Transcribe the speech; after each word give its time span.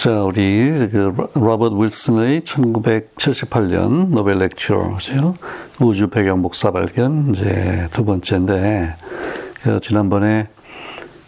자, 0.00 0.22
우리 0.22 0.88
그 0.90 1.14
로버트 1.34 1.74
윌슨의 1.74 2.40
1978년 2.40 4.08
노벨 4.08 4.38
렉처죠. 4.38 5.34
우주 5.78 6.08
배경 6.08 6.40
복사 6.40 6.70
발견 6.70 7.34
이제 7.34 7.86
두 7.92 8.06
번째인데 8.06 8.96
그 9.62 9.78
지난번에 9.80 10.48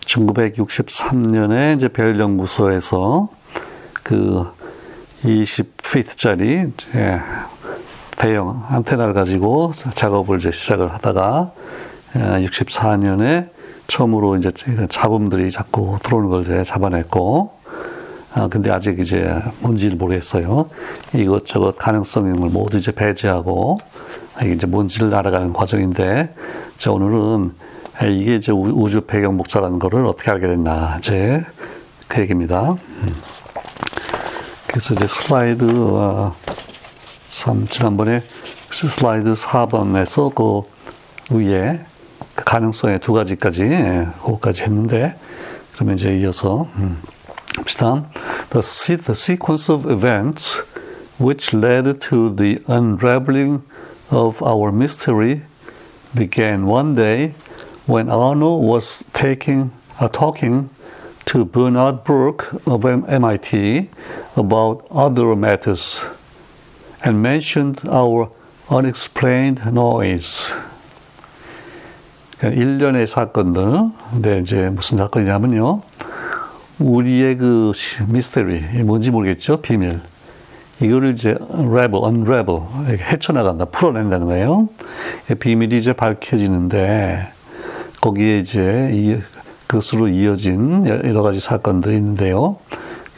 1963년에 0.07 1.77
이제 1.77 1.89
벨 1.89 2.19
연구소에서 2.19 3.29
그 4.03 4.51
20피트짜리 5.23 6.73
대형 8.17 8.65
안테나를 8.71 9.13
가지고 9.13 9.73
작업을 9.75 10.39
이제 10.39 10.51
시작을 10.51 10.95
하다가 10.95 11.53
64년에 12.15 13.51
처음으로 13.87 14.39
이제 14.39 14.51
잡음들이 14.89 15.51
자꾸 15.51 15.99
들어오는 16.03 16.31
걸 16.31 16.41
이제 16.41 16.65
잡아냈고 16.65 17.61
아, 18.35 18.49
근데 18.49 18.71
아직 18.71 18.99
이제 18.99 19.39
뭔지를 19.61 19.97
모르겠어요. 19.97 20.71
이것저것 21.15 21.77
가능성을 21.77 22.33
모두 22.49 22.79
이제 22.79 22.91
배제하고, 22.91 23.79
이게 24.41 24.55
이제 24.55 24.67
뭔지를 24.67 25.15
알아가는 25.15 25.53
과정인데, 25.53 26.35
자, 26.79 26.93
오늘은 26.93 27.53
이게 28.11 28.37
이제 28.37 28.51
우주 28.51 29.03
배경 29.03 29.37
복사라는 29.37 29.79
거를 29.79 30.07
어떻게 30.07 30.31
알게 30.31 30.47
됐나, 30.47 30.97
이제 30.99 31.45
그 32.09 32.23
얘기입니다. 32.23 32.73
음. 32.73 33.15
그래서 34.67 34.95
이제 34.95 35.07
슬라이드, 35.07 35.65
어, 35.71 36.35
3, 37.29 37.69
지난번에 37.69 38.23
슬라이드 38.71 39.35
4번에서 39.35 40.35
그 40.35 41.37
위에 41.37 41.81
그 42.35 42.45
가능성의 42.45 43.01
두 43.01 43.13
가지까지, 43.13 43.63
예, 43.65 44.07
그거까지 44.23 44.63
했는데, 44.63 45.19
그러면 45.75 45.97
이제 45.97 46.17
이어서, 46.17 46.67
음. 46.77 46.99
봅시다. 47.56 48.06
The, 48.50 48.62
the 48.98 49.16
sequence 49.16 49.70
of 49.70 49.86
events 49.90 50.62
which 51.20 51.54
led 51.54 52.00
to 52.10 52.36
the 52.36 52.62
unraveling 52.68 53.64
of 54.10 54.42
our 54.42 54.72
mystery 54.72 55.42
began 56.16 56.66
one 56.66 56.96
day 56.96 57.34
when 57.86 58.10
Arno 58.10 58.56
was 58.56 59.04
taking, 59.14 59.72
uh, 60.00 60.08
talking 60.08 60.70
to 61.26 61.44
Bernard 61.44 62.04
Burke 62.04 62.54
of 62.66 62.86
MIT 62.86 63.90
about 64.36 64.86
other 64.92 65.36
matters 65.36 66.06
and 67.04 67.22
mentioned 67.22 67.82
our 67.90 68.30
unexplained 68.70 69.66
noise. 69.74 70.54
일련의 72.44 73.08
사건들. 73.08 73.92
근데 74.12 74.40
이제 74.40 74.70
무슨 74.70 74.98
사건이냐면요. 74.98 75.82
우리의 76.83 77.37
그 77.37 77.73
미스터리, 78.09 78.61
뭔지 78.85 79.11
모르겠죠? 79.11 79.63
비밀. 79.63 80.01
이거를 80.81 81.13
이제 81.13 81.37
unravel, 81.55 82.05
unravel, 82.05 82.63
헤쳐나간다, 82.89 83.67
풀어낸다는 83.67 84.27
거예요. 84.27 84.69
비밀이 85.39 85.79
이제 85.79 85.93
밝혀지는데, 85.93 87.29
거기에 88.01 88.41
이제 88.41 88.91
이, 88.93 89.19
그것으로 89.69 90.09
이어진 90.09 90.87
여러 90.87 91.23
가지 91.23 91.39
사건들이 91.41 91.97
있는데요. 91.97 92.57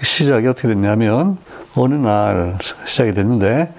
시작이 0.02 0.46
어떻게 0.46 0.68
됐냐면, 0.68 1.38
어느 1.74 1.94
날 1.94 2.58
시작이 2.84 3.14
됐는데, 3.14 3.72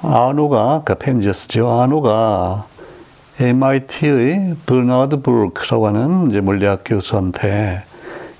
아노가, 0.00 0.82
그러니까 0.84 0.94
펜지어스죠. 0.94 1.68
아노가 1.68 2.64
MIT의 3.40 4.56
버나드 4.64 5.20
브루크라고 5.20 5.86
하는 5.86 6.30
이제 6.30 6.40
물리학 6.40 6.82
교수한테 6.84 7.82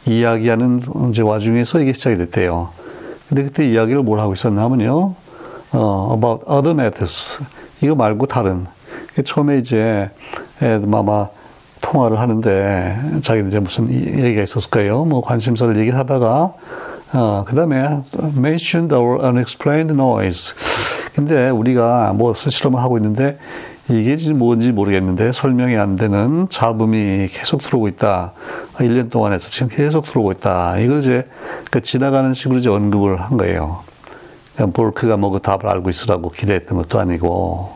이야기하는 0.09 0.83
이제 1.11 1.23
와중에서 1.23 1.81
이게 1.81 1.93
시작이 1.93 2.17
됐대요. 2.19 2.71
근데 3.29 3.45
그때 3.45 3.69
이야기를 3.69 4.03
뭘 4.03 4.21
하고 4.21 4.33
있었냐면요. 4.33 5.15
어, 5.73 6.15
about 6.17 6.45
other 6.51 6.71
matters. 6.71 7.39
이거 7.81 7.95
말고 7.95 8.27
다른. 8.27 8.67
처음에 9.25 9.59
이제 9.59 10.11
마마 10.61 11.29
통화를 11.81 12.19
하는데 12.19 12.97
자기는 13.23 13.51
이제 13.51 13.61
무슨 13.61 13.91
얘기가 13.91 14.43
있었을까요? 14.43 15.05
뭐 15.05 15.21
관심사를 15.23 15.77
얘기하다가 15.77 16.55
어, 17.15 17.45
그 17.47 17.55
다음에 17.55 18.03
mentioned 18.37 18.95
our 18.95 19.25
unexplained 19.25 19.95
noise. 19.95 20.55
근데 21.15 21.51
우리가 21.51 22.13
뭐 22.15 22.35
실험을 22.35 22.81
하고 22.81 22.97
있는데 22.99 23.39
이게 23.91 24.17
뭔지 24.35 24.71
모르겠는데 24.71 25.33
설명이 25.33 25.77
안 25.77 25.97
되는 25.97 26.49
잡음이 26.51 27.29
계속 27.33 27.63
들어오고 27.63 27.89
있다. 27.89 28.33
1년 28.75 29.11
동안 29.11 29.33
해서 29.33 29.49
지금 29.51 29.69
계속 29.69 30.07
들어오고 30.07 30.33
있다. 30.33 30.79
이걸 30.79 30.99
이제 30.99 31.27
그 31.71 31.83
지나가는 31.83 32.35
식으로 32.35 32.59
이제 32.59 32.69
언급을 32.69 33.21
한 33.21 33.39
거예요. 33.39 33.83
볼크가 34.75 35.17
뭐 35.17 35.31
그 35.31 35.41
답을 35.41 35.67
알고 35.67 35.89
있으라고 35.89 36.31
기대했던 36.31 36.77
것도 36.77 36.99
아니고. 37.01 37.73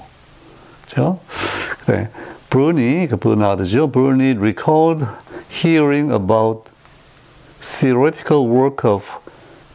그죠? 0.89 1.19
그래. 1.87 2.11
브루니, 2.51 3.07
그 3.09 3.17
버나드죠. 3.17 3.91
브루니 3.91 4.33
recalled 4.33 5.07
hearing 5.51 6.13
about 6.13 6.71
theoretical 7.61 8.47
work 8.47 8.89
of 8.89 9.07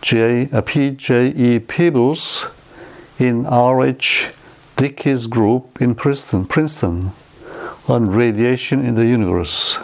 J, 0.02 0.48
P.J.E. 0.66 1.60
Peebles 1.60 2.48
in 3.20 3.48
R.H. 3.48 4.37
Dickey's 4.78 5.28
group 5.28 5.82
in 5.82 5.96
Princeton, 5.96 6.46
Princeton 6.46 7.12
on 7.90 8.12
radiation 8.12 8.86
in 8.86 8.96
the 8.96 9.06
universe. 9.06 9.80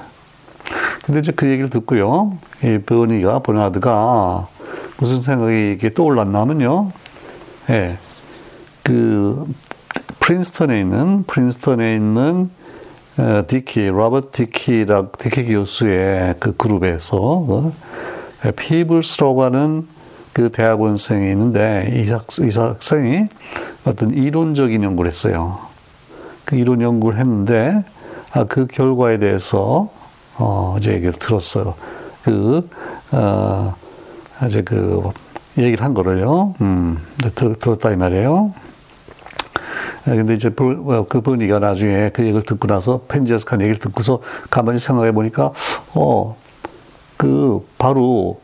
근데 1.03 1.19
이제 1.19 1.31
그 1.31 1.49
얘기를 1.49 1.69
듣고요. 1.69 2.37
이 2.63 2.77
버니가, 2.77 3.39
버나드가 3.39 4.47
무슨 4.97 5.21
생각이 5.21 5.73
이게 5.73 5.93
떠올랐냐면요. 5.93 6.91
예. 7.71 7.97
그, 8.83 9.45
프린스턴에 10.19 10.79
있는, 10.79 11.23
프린스턴에 11.23 11.95
있는 11.95 12.49
어, 13.17 13.43
디키, 13.47 13.89
로버트 13.89 14.31
디키라, 14.31 15.09
디키 15.19 15.45
교수의 15.45 16.35
그 16.39 16.55
그룹에서, 16.55 17.17
어, 17.17 17.73
피블스라고 18.55 19.43
하는 19.43 19.87
그 20.33 20.51
대학원생이 20.51 21.31
있는데, 21.31 21.91
이, 21.95 22.09
학, 22.09 22.25
이 22.39 22.49
학생이 22.57 23.27
어떤 23.85 24.11
이론적인 24.11 24.83
연구를 24.83 25.11
했어요. 25.11 25.59
그 26.45 26.55
이론 26.55 26.81
연구를 26.81 27.19
했는데 27.19 27.83
아, 28.31 28.45
그 28.45 28.67
결과에 28.67 29.17
대해서 29.19 29.89
어, 30.37 30.77
이제 30.79 30.93
얘기를 30.93 31.13
들었어요. 31.13 31.75
그 32.23 32.69
어, 33.11 33.75
이제 34.47 34.61
그 34.61 35.11
얘기를 35.57 35.83
한 35.83 35.93
거를요. 35.93 36.55
음, 36.61 36.97
들, 37.35 37.55
들었다 37.59 37.91
이 37.91 37.95
말이에요. 37.95 38.53
아, 40.05 40.09
근데 40.09 40.33
이제 40.33 40.49
어, 40.49 41.05
그 41.07 41.21
나중에 41.59 42.09
그 42.09 42.23
얘기를 42.23 42.43
듣고 42.43 42.67
나서 42.67 43.01
펜지어스가 43.07 43.51
한 43.51 43.61
얘기를 43.61 43.79
듣고서 43.79 44.19
가만히 44.49 44.79
생각해 44.79 45.11
보니까 45.11 45.51
어, 45.93 46.35
그 47.17 47.65
바로 47.77 48.41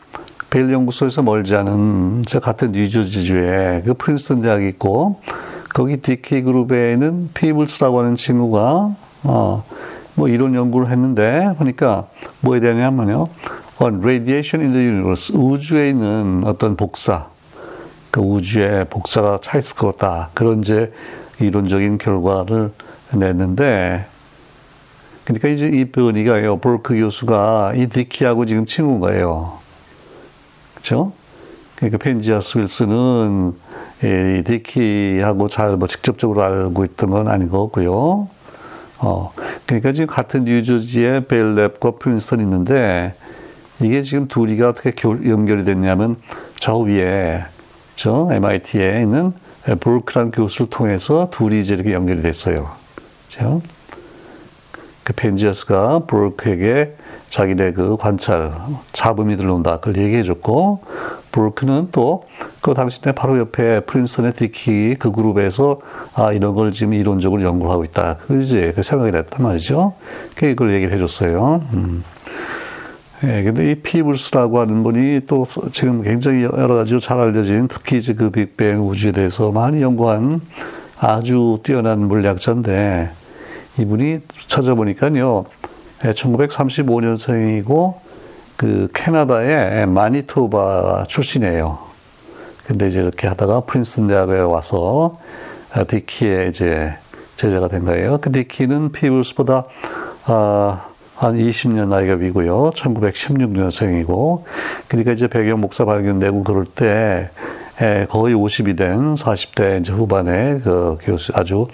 벨 0.49 0.71
연구소에서 0.71 1.21
멀지 1.21 1.55
않은 1.55 2.23
저 2.27 2.39
같은 2.39 2.71
뉴저지주에 2.71 3.83
그 3.85 3.93
프린스턴 3.93 4.41
대학이 4.41 4.67
있고 4.69 5.21
거기 5.73 5.97
디키 5.97 6.41
그룹에는 6.41 7.29
피블스라고 7.33 7.99
하는 7.99 8.15
친구가 8.15 8.95
어, 9.23 9.63
뭐 10.15 10.27
이런 10.27 10.55
연구를 10.55 10.89
했는데 10.89 11.53
보니까 11.57 12.07
뭐에 12.41 12.59
대하냐면요. 12.59 13.27
on 13.81 13.99
radiation 13.99 14.65
in 14.65 14.73
the 14.73 14.85
universe 14.85 15.33
우주에 15.33 15.89
있는 15.89 16.43
어떤 16.45 16.75
복사 16.75 17.27
그 18.11 18.19
우주에 18.19 18.85
복사가 18.85 19.39
차 19.41 19.57
있을 19.57 19.75
것 19.75 19.97
같다 19.97 20.29
그런 20.33 20.61
이제 20.61 20.91
이론적인 21.39 21.97
결과를 21.97 22.71
냈는데 23.13 24.05
그러니까 25.23 25.47
이제 25.47 25.67
이 25.67 25.85
버니가요 25.85 26.57
볼크 26.57 26.95
교수가 26.95 27.73
이 27.75 27.87
디키하고 27.87 28.45
지금 28.45 28.65
친구인 28.65 28.99
거예요. 28.99 29.58
그렇죠? 30.81 31.11
그러니까 31.75 31.97
펜지아스 31.97 32.57
윌슨은 32.57 33.53
이 34.03 34.43
디키하고 34.43 35.49
잘 35.49 35.77
뭐 35.77 35.87
직접적으로 35.87 36.41
알고 36.43 36.85
있던 36.85 37.09
건 37.09 37.27
아닌 37.27 37.49
거고요. 37.49 38.27
어, 39.01 39.31
그러니까 39.65 39.91
지금 39.93 40.07
같은 40.07 40.43
뉴저지의 40.43 41.21
벨랩과 41.23 41.99
프린스턴 41.99 42.41
있는데 42.41 43.13
이게 43.81 44.03
지금 44.03 44.27
둘이가 44.27 44.69
어떻게 44.69 44.91
연결이 45.29 45.63
됐냐면 45.63 46.17
저 46.59 46.77
위에 46.77 47.45
저 47.95 48.27
MIT에 48.31 49.01
있는 49.01 49.33
브루크란 49.79 50.31
교수를 50.31 50.69
통해서 50.69 51.29
둘이 51.31 51.61
이제 51.61 51.75
이렇게 51.75 51.93
연결이 51.93 52.21
됐어요. 52.21 52.71
그렇죠? 53.29 53.61
그 55.09 55.13
펜지어스가 55.13 56.05
브루크에게 56.05 56.95
자기네 57.29 57.73
그 57.73 57.97
관찰, 57.97 58.53
잡음이 58.93 59.37
들어온다. 59.37 59.77
그걸 59.77 59.97
얘기해 60.03 60.23
줬고, 60.23 60.81
브루크는 61.31 61.89
또, 61.91 62.25
그 62.61 62.75
당시에 62.75 63.11
바로 63.13 63.39
옆에 63.39 63.79
프린스턴의 63.81 64.33
디키 64.33 64.97
그 64.99 65.11
그룹에서, 65.11 65.79
아, 66.13 66.31
이런 66.31 66.53
걸 66.53 66.71
지금 66.71 66.93
이론적으로 66.93 67.41
연구하고 67.41 67.85
있다. 67.85 68.17
그 68.27 68.41
이제 68.43 68.71
그 68.75 68.83
생각이 68.83 69.11
됐단 69.11 69.43
말이죠. 69.43 69.93
그걸 70.35 70.73
얘기를 70.73 70.93
해 70.93 70.99
줬어요. 70.99 71.63
음. 71.73 72.03
예, 73.23 73.43
근데 73.43 73.71
이 73.71 73.75
피블스라고 73.75 74.59
하는 74.59 74.83
분이 74.83 75.21
또 75.27 75.43
지금 75.71 76.03
굉장히 76.03 76.43
여러 76.43 76.75
가지로 76.75 76.99
잘 76.99 77.19
알려진 77.19 77.67
특히 77.67 77.97
이제 77.97 78.13
그 78.13 78.29
빅뱅 78.29 78.87
우주에 78.87 79.11
대해서 79.11 79.51
많이 79.51 79.81
연구한 79.81 80.41
아주 80.99 81.59
뛰어난 81.63 81.99
물리학자인데 81.99 83.09
이분이 83.79 84.19
찾아보니까요, 84.47 85.45
1935년생이고 86.01 87.93
예, 87.95 87.99
그 88.57 88.89
캐나다의 88.93 89.87
마니토바 89.87 91.05
출신이에요. 91.07 91.79
근데 92.65 92.89
이제 92.89 92.99
이렇게 92.99 93.27
하다가 93.27 93.61
프린스턴 93.61 94.07
대학에 94.07 94.39
와서 94.39 95.17
디키의 95.87 96.49
이제 96.49 96.93
제자가 97.35 97.67
된 97.69 97.85
거예요. 97.85 98.19
그 98.21 98.31
디키는 98.31 98.91
피블스보다 98.91 99.63
아, 100.25 100.85
한 101.15 101.37
20년 101.37 101.87
나이가 101.87 102.17
비고요. 102.17 102.71
1916년생이고. 102.75 104.43
그러니까 104.87 105.11
이제 105.13 105.27
배경 105.27 105.61
목사 105.61 105.85
발견되고 105.85 106.43
그럴 106.43 106.65
때 106.65 107.29
거의 108.09 108.35
50이 108.35 108.77
된 108.77 109.15
40대 109.15 109.81
이제 109.81 109.91
후반에 109.91 110.59
그 110.59 110.97
교수 111.01 111.31
아주 111.35 111.67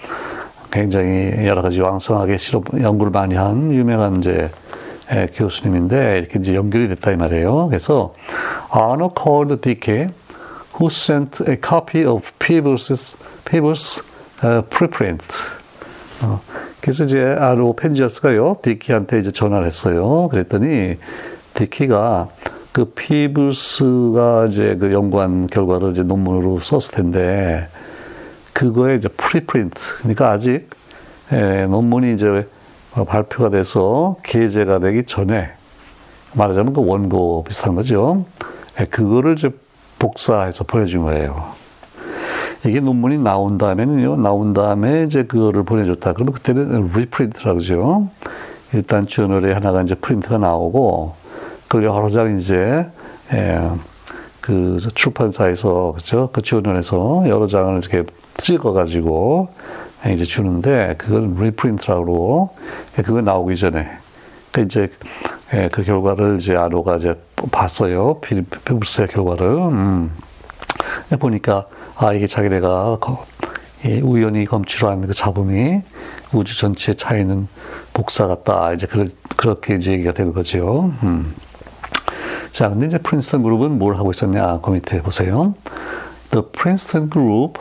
굉장히 0.70 1.46
여러 1.46 1.62
가지 1.62 1.80
왕성하게 1.80 2.38
실험 2.38 2.64
연구를 2.80 3.12
많이 3.12 3.34
한 3.34 3.72
유명한 3.72 4.18
이제 4.18 4.50
교수님인데 5.34 6.18
이렇게 6.18 6.38
이제 6.38 6.54
연결이 6.54 6.88
됐다 6.88 7.12
이 7.12 7.16
말이에요. 7.16 7.68
그래서 7.68 8.14
Arno 8.74 9.08
called 9.16 9.60
Dickey, 9.60 10.08
who 10.78 10.88
sent 10.90 11.48
a 11.48 11.56
copy 11.56 12.04
of 12.04 12.30
Peebles' 12.38 13.16
Peebles' 13.44 14.02
uh, 14.44 14.62
preprint. 14.68 15.24
어, 16.22 16.40
그래서 16.80 17.04
이제 17.04 17.22
아노 17.22 17.74
펜지어스가요, 17.74 18.58
디키한테 18.62 19.20
이제 19.20 19.30
전화를 19.30 19.66
했어요. 19.66 20.28
그랬더니 20.28 20.96
디키가 21.54 22.28
그 22.72 22.84
피블스가 22.86 24.48
이제 24.50 24.76
그 24.78 24.92
연구한 24.92 25.46
결과를 25.46 25.92
이제 25.92 26.02
논문으로 26.02 26.58
썼을 26.60 26.92
텐데 26.92 27.68
그거에 28.56 28.94
이제 28.94 29.08
preprint 29.08 29.78
그러니까 29.98 30.30
아직 30.30 30.70
예, 31.30 31.66
논문이 31.66 32.14
이제 32.14 32.48
발표가 33.06 33.50
돼서 33.50 34.16
게재가 34.22 34.78
되기 34.78 35.04
전에 35.04 35.50
말하자면 36.32 36.72
그 36.72 36.82
원고 36.82 37.44
비슷한 37.44 37.74
거죠. 37.74 38.24
예, 38.80 38.86
그거를 38.86 39.34
이제 39.36 39.50
복사해서 39.98 40.64
보내준 40.64 41.02
거예요. 41.02 41.52
이게 42.64 42.80
논문이 42.80 43.18
나온 43.18 43.58
다음에는요, 43.58 44.16
나온 44.16 44.54
다음에 44.54 45.04
이제 45.04 45.24
그거를 45.24 45.64
보내줬다. 45.64 46.14
그러면 46.14 46.32
그때는 46.32 46.90
reprint라고 46.94 47.58
그러죠. 47.58 48.08
일단 48.72 49.06
저널에 49.06 49.52
하나가 49.52 49.82
이제 49.82 49.94
프린트가 49.94 50.38
나오고, 50.38 51.14
그걸 51.68 51.84
여러 51.84 52.10
장 52.10 52.38
이제, 52.38 52.86
예, 53.32 53.70
그 54.40 54.78
출판사에서, 54.94 55.92
그죠? 55.96 56.30
그 56.32 56.42
저널에서 56.42 57.24
여러 57.28 57.46
장을 57.46 57.78
이렇게 57.78 58.02
찍어가지고, 58.38 59.48
이제 60.12 60.24
주는데, 60.24 60.94
그걸 60.98 61.34
reprint라고, 61.38 62.54
예, 62.98 63.02
그거 63.02 63.20
나오기 63.20 63.56
전에. 63.56 63.88
그 64.52 64.62
이제, 64.62 64.90
예, 65.54 65.68
그 65.70 65.82
결과를 65.82 66.38
이제 66.40 66.54
아로가 66.56 66.96
이제 66.96 67.14
봤어요. 67.50 68.20
피부스의 68.20 69.08
결과를. 69.08 69.46
음. 69.46 70.12
보니까, 71.18 71.66
아, 71.96 72.12
이게 72.12 72.26
자기네가 72.26 72.98
우연히 74.02 74.44
검출한 74.44 75.06
그 75.06 75.12
잡음이 75.12 75.82
우주 76.32 76.58
전체에 76.58 76.94
차이는 76.94 77.48
복사 77.92 78.26
같다. 78.26 78.72
이제 78.72 78.86
그, 78.86 79.14
그렇게 79.36 79.76
이제 79.76 79.92
얘기가 79.92 80.12
된 80.12 80.32
거죠. 80.32 80.92
음. 81.02 81.34
자, 82.52 82.68
근데 82.68 82.86
이제 82.86 82.98
프린스턴 82.98 83.42
그룹은 83.42 83.78
뭘 83.78 83.96
하고 83.96 84.10
있었냐? 84.10 84.60
그 84.60 84.70
밑에 84.70 85.02
보세요. 85.02 85.54
The 86.30 86.44
Princeton 86.52 87.10
group 87.10 87.60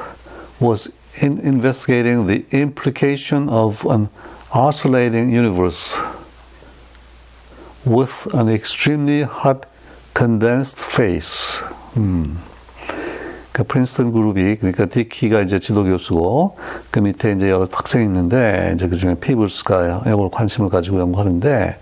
was 0.60 0.90
in 1.22 1.40
investigating 1.40 2.28
the 2.28 2.46
implication 2.52 3.50
of 3.50 3.86
an 3.86 4.10
oscillating 4.52 5.30
universe 5.30 5.98
with 7.86 8.28
an 8.34 8.50
extremely 8.50 9.24
hot 9.24 9.66
condensed 10.14 10.80
phase. 10.80 11.64
음. 11.98 12.38
그 13.52 13.64
프린스턴 13.64 14.12
그룹이 14.12 14.58
그러니까 14.58 14.86
디키가 14.86 15.42
이제 15.42 15.60
지도 15.60 15.86
교수고 15.86 16.58
그 16.92 17.00
밑에 17.00 17.32
이제 17.32 17.50
여러 17.50 17.66
학생이 17.72 18.04
있는데 18.04 18.74
이제 18.76 18.90
그 18.90 18.98
중에 18.98 19.16
피블스가 19.16 20.04
이걸 20.08 20.30
관심을 20.30 20.70
가지고 20.70 21.00
연구하는데 21.00 21.78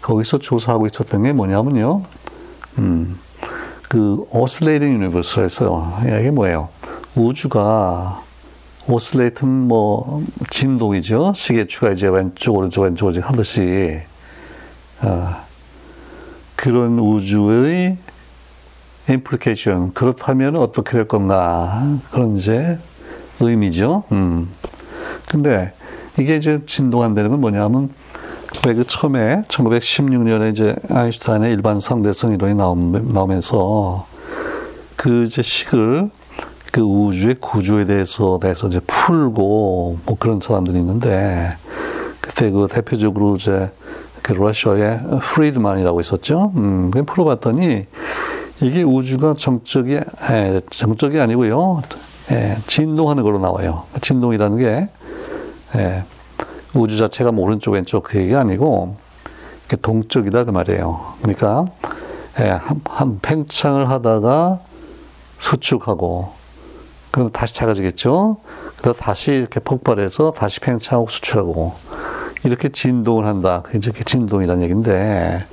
거기서 0.00 0.38
조사하고 0.38 0.86
있었던 0.86 1.22
게 1.22 1.32
뭐냐면요. 1.32 2.02
음. 2.78 3.18
그 3.90 4.24
oscillating 4.30 4.94
universe에서 4.94 5.98
이게 6.06 6.30
뭐예요? 6.30 6.70
우주가 7.16 8.22
oscillate 8.88 9.48
뭐 9.48 10.24
진동이죠. 10.50 11.32
시계추가 11.34 11.92
이제 11.92 12.08
왼쪽 12.08 12.56
오른쪽 12.56 12.82
왼쪽 12.82 13.06
오른쪽 13.06 13.28
하듯이 13.28 14.00
어, 15.02 15.36
그런 16.56 16.98
우주의 16.98 17.96
implication 19.08 19.92
그렇다면 19.94 20.56
어떻게 20.56 20.92
될 20.92 21.08
건가 21.08 21.82
그런 22.10 22.36
이제 22.36 22.78
의미죠. 23.40 24.04
음. 24.12 24.50
근데 25.28 25.72
이게 26.18 26.36
이제 26.36 26.60
진동한다는 26.66 27.30
건 27.30 27.40
뭐냐면 27.40 27.90
왜 28.66 28.74
그 28.74 28.84
처음에 28.86 29.42
1916년에 29.48 30.50
이제 30.50 30.74
아인슈타인의 30.90 31.52
일반 31.52 31.80
상대성 31.80 32.32
이론이 32.32 32.54
나오면서 32.54 34.06
그 34.96 35.24
이제 35.24 35.40
식을 35.40 36.10
그 36.70 36.80
우주의 36.80 37.34
구조에 37.34 37.84
대해서 37.84 38.38
대해서 38.40 38.68
이제 38.68 38.80
풀고 38.86 39.98
뭐 40.04 40.16
그런 40.18 40.40
사람들이 40.40 40.78
있는데 40.78 41.56
그때 42.20 42.50
그 42.50 42.68
대표적으로 42.70 43.36
이제 43.36 43.70
그 44.22 44.32
러시아의 44.32 45.00
프리드만이라고 45.22 46.00
있었죠. 46.00 46.52
음, 46.56 46.90
그 46.90 47.02
풀어봤더니 47.04 47.86
이게 48.62 48.82
우주가 48.82 49.34
정적이 49.34 49.96
에, 50.30 50.60
정적이 50.70 51.20
아니고요. 51.20 51.82
에, 52.30 52.56
진동하는 52.66 53.22
걸로 53.22 53.38
나와요. 53.38 53.84
진동이라는 54.00 54.58
게 54.58 54.88
에, 55.76 56.04
우주 56.74 56.96
자체가 56.98 57.32
뭐 57.32 57.46
오른쪽 57.46 57.72
왼쪽 57.72 58.04
그 58.04 58.18
얘기가 58.18 58.40
아니고 58.40 58.96
동적이다 59.82 60.44
그 60.44 60.50
말이에요. 60.50 61.14
그러니까 61.22 61.66
한, 62.34 62.80
한 62.84 63.18
팽창을 63.20 63.88
하다가 63.88 64.60
수축하고 65.40 66.39
그럼 67.10 67.30
다시 67.32 67.54
작아지겠죠. 67.54 68.38
그래서 68.76 68.92
다시 68.98 69.32
이렇게 69.32 69.60
폭발해서 69.60 70.30
다시 70.30 70.60
팽창하고 70.60 71.08
수축하고 71.08 71.74
이렇게 72.44 72.68
진동을 72.68 73.26
한다. 73.26 73.62
이제 73.74 73.92
진동이라는 73.92 74.62
얘기인데 74.62 75.46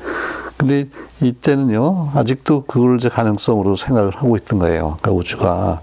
근데 0.57 0.87
이때는요, 1.21 2.11
아직도 2.15 2.65
그걸 2.65 2.97
이제 2.97 3.09
가능성으로 3.09 3.75
생각을 3.75 4.15
하고 4.15 4.35
있던 4.37 4.59
거예요. 4.59 4.97
그러니까 4.99 5.11
우주가 5.11 5.81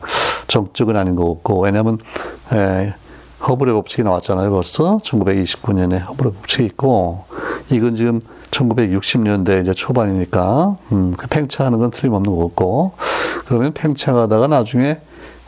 정적은 0.49 0.97
아닌 0.97 1.15
거 1.15 1.33
같고, 1.35 1.61
왜냐하면, 1.61 1.99
에, 2.53 2.93
허블의 3.47 3.73
법칙이 3.75 4.03
나왔잖아요, 4.03 4.51
벌써. 4.51 4.99
1929년에 4.99 6.05
허블의 6.07 6.33
법칙이 6.35 6.65
있고, 6.67 7.25
이건 7.71 7.95
지금 7.95 8.21
1960년대 8.51 9.63
이제 9.63 9.73
초반이니까, 9.73 10.77
음, 10.93 11.15
그 11.17 11.29
팽창하는 11.29 11.79
건 11.79 11.91
틀림없는 11.91 12.31
거 12.35 12.47
같고, 12.47 12.93
그러면 13.47 13.73
팽창하다가 13.75 14.49
나중에, 14.49 14.99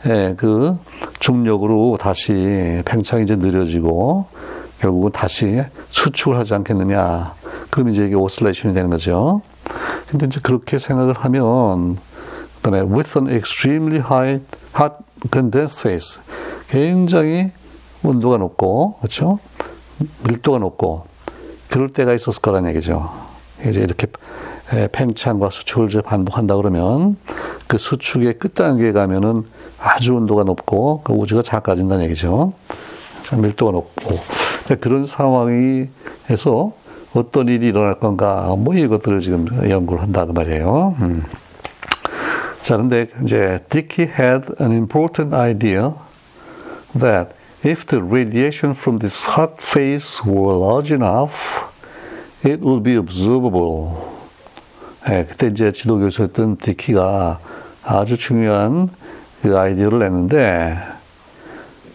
에, 0.05 0.35
그 0.35 0.77
중력으로 1.19 1.97
다시 1.99 2.81
팽창이 2.85 3.23
이제 3.23 3.35
느려지고, 3.35 4.27
결국은 4.79 5.11
다시 5.11 5.61
수축을 5.89 6.37
하지 6.37 6.53
않겠느냐. 6.53 7.33
그럼 7.69 7.89
이제 7.89 8.05
이게 8.05 8.15
오슬레이션이 8.15 8.73
되는 8.73 8.89
거죠. 8.89 9.41
근데 10.07 10.27
이제 10.27 10.39
그렇게 10.41 10.77
생각을 10.77 11.13
하면, 11.13 11.97
그 12.61 12.61
다음에 12.61 12.81
with 12.81 13.17
an 13.17 13.29
extremely 13.29 13.99
high, 13.99 14.41
hot 14.79 14.95
condensed 15.31 15.81
phase. 15.81 16.21
굉장히 16.69 17.51
온도가 18.03 18.37
높고, 18.37 18.97
그렇죠? 18.99 19.39
밀도가 20.27 20.59
높고, 20.59 21.07
그럴 21.69 21.89
때가 21.89 22.13
있었을 22.13 22.41
거란 22.41 22.67
얘기죠. 22.67 23.09
이제 23.67 23.81
이렇게 23.81 24.07
팽창과 24.91 25.49
수축을 25.49 25.87
이제 25.89 26.01
반복한다 26.01 26.55
그러면 26.57 27.17
그 27.67 27.77
수축의 27.77 28.39
끝단계에 28.39 28.91
가면은 28.91 29.45
아주 29.79 30.13
온도가 30.15 30.43
높고 30.43 31.01
그 31.03 31.13
우주가 31.13 31.41
작아진다는 31.41 32.05
얘기죠. 32.05 32.53
밀도가 33.35 33.71
높고 33.71 34.19
그런 34.79 35.05
상황이 35.05 35.87
해서 36.29 36.73
어떤 37.13 37.47
일이 37.47 37.67
일어날 37.67 37.99
건가, 37.99 38.55
뭐 38.57 38.73
이것들을 38.75 39.21
지금 39.21 39.47
연구를 39.69 40.03
한다 40.03 40.25
그 40.25 40.31
말이에요. 40.33 40.95
음. 40.99 41.23
자, 42.61 42.77
근데 42.77 43.07
이제 43.23 43.63
Dickey 43.69 44.07
had 44.07 44.53
an 44.59 44.73
important 44.73 45.33
idea 45.33 45.93
that 46.97 47.31
if 47.65 47.85
the 47.87 48.03
radiation 48.03 48.75
from 48.75 48.99
this 48.99 49.29
hot 49.29 49.55
phase 49.59 50.21
were 50.25 50.55
large 50.55 50.93
enough, 50.93 51.63
it 52.45 52.61
would 52.61 52.83
be 52.83 52.95
observable. 52.95 54.06
예, 55.09 55.25
그때 55.29 55.47
이제 55.47 55.71
지도 55.71 55.99
교수였던 55.99 56.57
디키가 56.57 57.39
아주 57.83 58.17
중요한 58.17 58.89
그 59.41 59.57
아이디어를 59.57 59.99
냈는데 59.99 60.77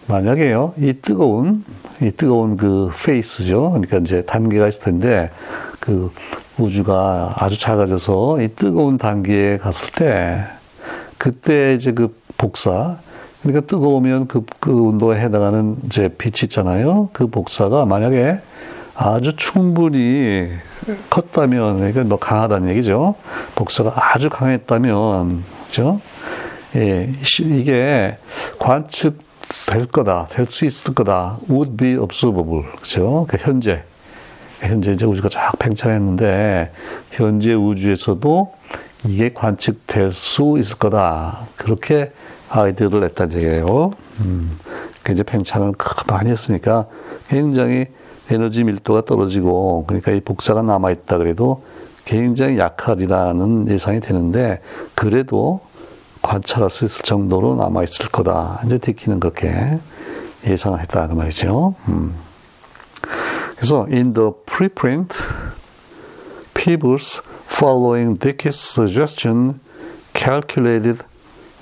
만약에요 0.07 0.73
이 0.77 0.93
뜨거운 1.01 1.63
이 2.01 2.11
뜨거운 2.11 2.57
그 2.57 2.89
페이스죠 3.05 3.69
그러니까 3.71 3.97
이제 3.97 4.23
단계가 4.23 4.67
있을 4.67 4.81
텐데 4.81 5.29
그 5.79 6.11
우주가 6.57 7.35
아주 7.37 7.59
작아져서 7.59 8.41
이 8.41 8.49
뜨거운 8.55 8.97
단계에 8.97 9.57
갔을 9.59 9.91
때 9.91 10.43
그때 11.17 11.75
이제 11.75 11.91
그 11.91 12.15
복사 12.37 12.97
그러니까 13.43 13.67
뜨거우면 13.67 14.27
그, 14.27 14.45
그 14.59 14.81
온도에 14.81 15.19
해당하는 15.19 15.75
이제 15.85 16.07
빛이 16.07 16.45
있잖아요. 16.45 17.09
그 17.11 17.27
복사가 17.27 17.85
만약에 17.85 18.39
아주 18.95 19.35
충분히 19.35 20.49
컸다면, 21.09 21.77
그러니까 21.77 22.03
너 22.03 22.17
강하다는 22.17 22.69
얘기죠. 22.69 23.15
복사가 23.55 23.93
아주 23.95 24.29
강했다면, 24.29 25.43
그죠? 25.67 25.99
예, 26.75 27.09
이게 27.39 28.17
관측 28.59 29.17
될 29.67 29.85
거다, 29.85 30.27
될 30.29 30.47
수 30.49 30.65
있을 30.65 30.93
거다, 30.93 31.37
would 31.49 31.77
be 31.77 31.95
observable, 31.95 32.65
그죠? 32.81 33.25
그 33.29 33.37
현재. 33.39 33.83
현재 34.59 34.93
이제 34.93 35.05
우주가 35.05 35.29
쫙 35.29 35.51
팽창했는데, 35.59 36.71
현재 37.11 37.53
우주에서도 37.53 38.53
이게 39.05 39.33
관측될 39.33 40.13
수 40.13 40.55
있을 40.57 40.77
거다. 40.77 41.47
그렇게 41.57 42.11
아이디어를 42.49 43.01
냈다는 43.01 43.35
얘기예요. 43.37 43.91
음, 44.21 44.57
이제 45.11 45.23
팽창을 45.23 45.73
많이 46.07 46.29
했으니까 46.29 46.85
굉장히 47.27 47.87
에너지 48.29 48.63
밀도가 48.63 49.01
떨어지고 49.01 49.85
그러니까 49.87 50.11
이 50.11 50.21
복사가 50.21 50.61
남아 50.61 50.91
있다 50.91 51.17
그래도 51.17 51.63
굉장히 52.05 52.57
약하리라는 52.57 53.69
예상이 53.69 53.99
되는데 53.99 54.61
그래도 54.95 55.61
관찰할 56.21 56.69
수 56.69 56.85
있을 56.85 57.03
정도로 57.03 57.55
남아 57.55 57.83
있을 57.83 58.07
거다. 58.07 58.61
이제 58.65 58.77
디키는 58.77 59.19
그렇게 59.19 59.79
예상을 60.45 60.79
했다는 60.79 61.17
말이죠. 61.17 61.75
음. 61.89 62.15
그래서 63.55 63.87
in 63.91 64.13
the 64.13 64.31
preprint, 64.45 65.23
Peebles, 66.53 67.21
following 67.47 68.17
Dickey's 68.17 68.59
suggestion, 68.59 69.59
calculated 70.13 71.03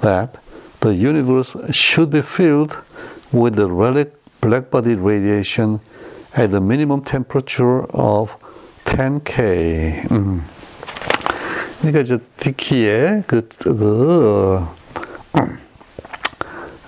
that 0.02 0.40
the 0.82 0.96
universe 0.96 1.56
should 1.72 2.10
be 2.10 2.22
filled 2.22 2.78
with 3.32 3.56
the 3.56 3.68
relic 3.68 4.14
blackbody 4.42 4.96
radiation 4.96 5.80
at 6.38 6.52
the 6.52 6.62
minimum 6.62 7.04
temperature 7.04 7.86
of 7.94 8.36
10K. 8.86 10.12
음. 10.12 10.44
그러니까 11.80 12.02
이제 12.02 12.20
디키의 12.38 13.24
그, 13.28 13.48
그, 13.58 14.66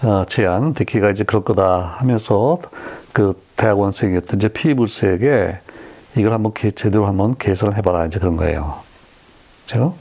어, 0.04 0.26
제안, 0.28 0.74
디키가 0.74 1.12
이제 1.12 1.24
그럴 1.24 1.44
거다 1.44 1.96
하면서 1.98 2.60
그 3.12 3.42
대학원생이었던 3.58 4.38
이제 4.38 4.48
피블스에게 4.50 5.60
이걸 6.16 6.34
한번 6.34 6.54
제대로 6.76 7.08
한번 7.08 7.38
계산을 7.38 7.76
해봐라. 7.78 8.06
이제 8.06 8.20
그런 8.20 8.38
거예요. 8.38 8.82
그죠? 9.66 9.96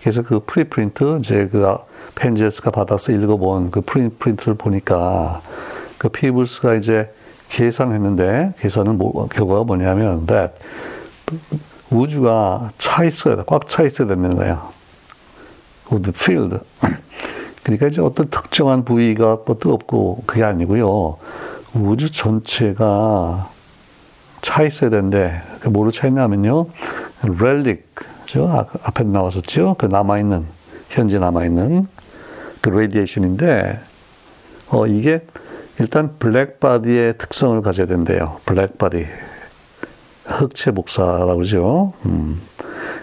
그래서 0.00 0.22
그 0.22 0.40
preprint, 0.44 1.18
이제 1.20 1.48
그 1.50 1.76
펜지어스가 2.14 2.70
받아서 2.70 3.12
읽어본 3.12 3.70
그 3.70 3.80
프린트를 3.80 4.54
보니까 4.54 5.40
그 5.98 6.08
피블스가 6.08 6.74
이제 6.74 7.12
계산했는데 7.48 8.54
계산은 8.58 8.98
뭐, 8.98 9.28
결과가 9.28 9.64
뭐냐면 9.64 10.26
that 10.26 10.54
우주가 11.90 12.70
차 12.78 13.04
있어야 13.04 13.42
꽉 13.44 13.68
차 13.68 13.82
있어야 13.82 14.08
되는 14.08 14.36
거예요. 14.36 14.72
would 15.90 16.10
filled. 16.14 16.58
그러니까 17.62 17.86
이제 17.86 18.00
어떤 18.00 18.28
특정한 18.28 18.84
부위가 18.84 19.38
뭐 19.46 19.58
뜨겁고 19.58 20.24
그게 20.26 20.42
아니고요. 20.44 21.16
우주 21.74 22.10
전체가 22.10 23.50
차 24.42 24.62
있어야 24.62 24.90
되는데 24.90 25.42
그 25.60 25.68
뭐로 25.68 25.90
차 25.90 26.06
있냐면요. 26.06 26.66
relic, 27.40 27.86
저 28.26 28.46
아, 28.46 28.66
앞에 28.82 29.04
나왔었죠. 29.04 29.76
그 29.78 29.86
남아 29.86 30.18
있는 30.18 30.44
현재 30.90 31.18
남아 31.18 31.46
있는 31.46 31.88
그 32.60 32.68
radiation인데 32.68 33.80
어 34.68 34.86
이게 34.86 35.24
일단 35.80 36.16
black 36.18 36.63
body의 36.63 37.18
특성을 37.18 37.60
가져야 37.62 37.86
된대요. 37.86 38.40
블랙바디 38.44 39.06
흑체 40.24 40.70
복사라고 40.70 41.36
그러죠. 41.36 41.92
음. 42.06 42.40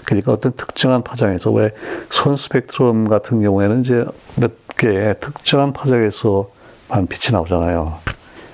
그러니까 0.06 0.34
어떤 0.34 0.54
특정한 0.54 1.04
파장에서 1.04 1.51
왜 1.51 1.88
선 1.88 2.36
스펙트럼 2.36 3.08
같은 3.08 3.42
경우에는 3.42 3.82
이제 3.82 4.06
몇 4.36 4.51
개의 4.78 5.20
특정한 5.20 5.74
파장에서만 5.74 7.08
빛이 7.08 7.34
나오잖아요. 7.34 8.00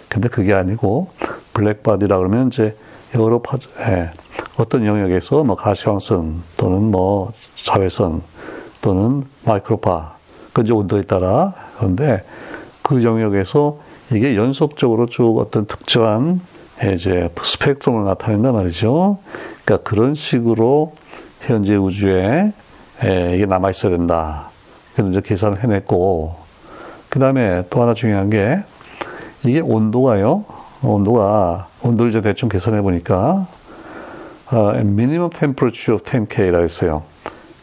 근데 0.09 0.29
그게 0.29 0.53
아니고 0.53 1.09
블랙바디라 1.53 2.17
그러면 2.17 2.47
이제 2.47 2.75
여러 3.15 3.41
파 3.41 3.57
예, 3.87 4.11
어떤 4.57 4.85
영역에서 4.85 5.43
뭐 5.43 5.55
가시광선 5.55 6.43
또는 6.57 6.91
뭐 6.91 7.31
자외선 7.55 8.21
또는 8.81 9.25
마이크로파 9.45 10.17
그 10.53 10.61
이제 10.61 10.73
온도에 10.73 11.03
따라 11.03 11.53
그런데 11.77 12.23
그 12.81 13.03
영역에서 13.03 13.79
이게 14.13 14.35
연속적으로 14.35 15.07
쭉 15.07 15.37
어떤 15.37 15.65
특정한 15.65 16.41
이제 16.93 17.29
스펙트럼을 17.41 18.05
나타낸단 18.05 18.53
말이죠. 18.53 19.17
그러니까 19.65 19.89
그런 19.89 20.15
식으로 20.15 20.93
현재 21.41 21.75
우주에 21.75 22.53
이게 23.33 23.45
남아 23.45 23.71
있어야 23.71 23.91
된다. 23.91 24.49
그래서 24.93 25.11
이제 25.11 25.21
계산을 25.21 25.63
해냈고 25.63 26.35
그 27.09 27.19
다음에 27.19 27.63
또 27.69 27.81
하나 27.81 27.93
중요한 27.93 28.29
게 28.29 28.59
이게 29.45 29.59
온도가요. 29.59 30.45
온도가 30.83 31.67
온도를 31.81 32.11
이제 32.11 32.21
대충 32.21 32.49
계산해 32.49 32.81
보니까 32.81 33.47
어, 34.51 34.71
minimum 34.75 35.29
temperature 35.29 35.95
of 35.95 36.03
10K라고 36.03 36.63
했어요. 36.63 37.03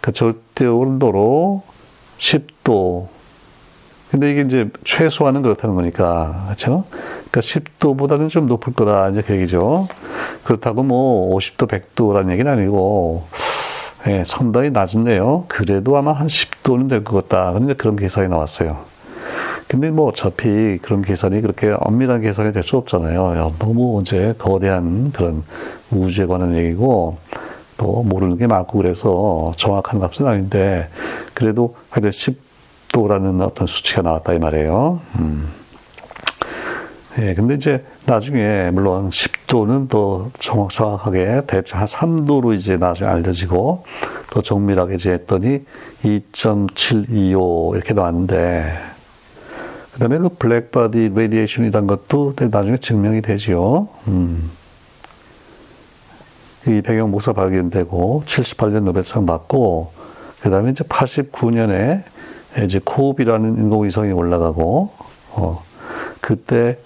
그 0.00 0.12
절대 0.12 0.66
온도로 0.66 1.62
10도. 2.18 3.13
근데 4.14 4.30
이게 4.30 4.42
이제 4.42 4.70
최소한은 4.84 5.42
그렇다는 5.42 5.74
거니까, 5.74 6.44
그렇죠? 6.46 6.84
그러니까 7.32 7.40
10도보다는 7.40 8.28
좀 8.28 8.46
높을 8.46 8.72
거다 8.72 9.08
이제 9.08 9.22
그 9.22 9.34
얘기죠. 9.34 9.88
그렇다고 10.44 10.84
뭐 10.84 11.36
50도, 11.36 11.66
100도라는 11.66 12.30
얘기는 12.30 12.48
아니고, 12.52 13.24
예, 14.06 14.22
상당히 14.24 14.70
낮은데요. 14.70 15.46
그래도 15.48 15.96
아마 15.96 16.12
한 16.12 16.28
10도는 16.28 16.88
될 16.88 17.02
것 17.02 17.28
같다. 17.28 17.50
그런데 17.54 17.74
그런 17.74 17.96
계산이 17.96 18.28
나왔어요. 18.28 18.84
근데 19.66 19.90
뭐 19.90 20.10
어차피 20.10 20.78
그런 20.80 21.02
계산이 21.02 21.40
그렇게 21.40 21.74
엄밀한 21.76 22.20
계산이 22.20 22.52
될 22.52 22.62
수 22.62 22.76
없잖아요. 22.76 23.54
너무 23.58 24.00
이제 24.02 24.32
거대한 24.38 25.10
그런 25.10 25.42
우주에 25.90 26.26
관한 26.26 26.54
얘기고, 26.54 27.16
또 27.76 28.04
모르는 28.04 28.38
게 28.38 28.46
많고 28.46 28.78
그래서 28.78 29.52
정확한 29.56 29.98
값은 29.98 30.24
아닌데 30.24 30.88
그래도 31.34 31.74
하여튼 31.90 32.12
10 32.12 32.43
도라는 32.94 33.40
어떤 33.42 33.66
수치가 33.66 34.02
나왔다 34.02 34.34
이 34.34 34.38
말이에요. 34.38 35.00
음. 35.18 35.48
예, 37.18 37.34
근데 37.34 37.54
이제 37.54 37.84
나중에 38.06 38.70
물론 38.72 39.10
10도는 39.10 39.88
또 39.88 40.30
정확, 40.38 40.70
정확하게 40.70 41.42
대충 41.48 41.80
한 41.80 41.86
3도로 41.86 42.54
이제 42.54 42.76
나중에 42.76 43.10
알려지고 43.10 43.84
더 44.30 44.42
정밀하게 44.42 44.94
이제 44.94 45.10
했더니 45.10 45.64
2.725 46.04 47.74
이렇게 47.74 47.94
나왔는데 47.94 48.78
그 49.92 49.98
다음에 49.98 50.18
그 50.18 50.28
black 50.28 50.74
body 50.74 51.10
radiation이란 51.16 51.88
것도 51.88 52.34
나중에 52.48 52.76
증명이 52.76 53.22
되지요. 53.22 53.88
음. 54.06 54.50
이 56.68 56.80
배경 56.80 57.10
복사 57.10 57.32
발견되고 57.32 58.22
78년 58.24 58.84
노벨상 58.84 59.26
받고 59.26 59.90
그 60.40 60.50
다음에 60.50 60.70
이제 60.70 60.84
89년에 60.84 62.13
이제 62.62 62.80
코옵이라는 62.84 63.58
인공위성이 63.58 64.12
올라가고 64.12 64.90
어 65.32 65.64
그때 66.20 66.78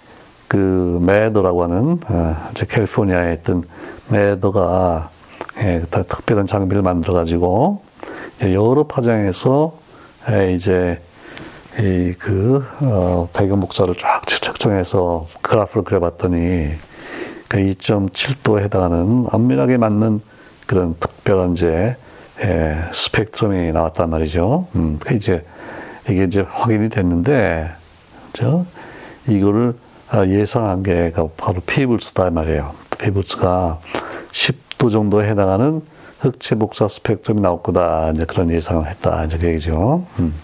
그 0.49 0.99
매더라고 1.03 1.63
하는 1.63 2.01
어, 2.09 2.37
이제 2.53 2.67
캘리포니아에 2.67 3.35
있던 3.35 3.65
매더가 4.09 5.11
예, 5.59 5.83
특별한 5.91 6.47
장비를 6.47 6.83
만들어 6.83 7.13
가지고 7.15 7.83
여러 8.41 8.85
파장에서 8.85 9.75
예, 10.31 10.55
이제 10.55 11.01
이그 11.79 12.65
어, 12.81 13.29
배경 13.33 13.61
목사를 13.61 13.95
쫙 13.97 14.27
측정해서 14.27 15.27
그래프를 15.43 15.85
그려봤더니 15.85 16.71
그 17.49 17.59
2.7도에 17.59 18.63
해당하는 18.65 19.27
엄밀하게 19.31 19.77
맞는 19.77 20.21
그런 20.67 20.97
특별한 20.99 21.53
이제 21.53 21.97
예, 22.43 22.79
스펙트럼이 22.93 23.73
나왔단 23.73 24.11
말이죠. 24.11 24.69
음, 24.77 24.99
그 25.01 25.15
이제 25.15 25.45
이게 26.09 26.25
이제 26.25 26.41
확인이 26.41 26.89
됐는데, 26.89 27.71
저 28.33 28.65
이거를 29.29 29.75
아, 30.11 30.27
예상한 30.27 30.83
게 30.83 31.13
바로 31.37 31.61
피블스다 31.61 32.31
말이에요. 32.31 32.73
피블스가 32.99 33.79
10도 34.33 34.91
정도에 34.91 35.29
해당하는 35.29 35.83
흑체 36.21 36.55
복사 36.55 36.89
스펙트럼이 36.89 37.41
나올 37.41 37.63
거다. 37.63 38.13
이제 38.15 38.25
그런 38.25 38.51
예상을 38.51 38.87
했다. 38.87 39.25
이제 39.25 39.39
그 39.39 39.47
얘기죠. 39.49 40.07
음. 40.19 40.35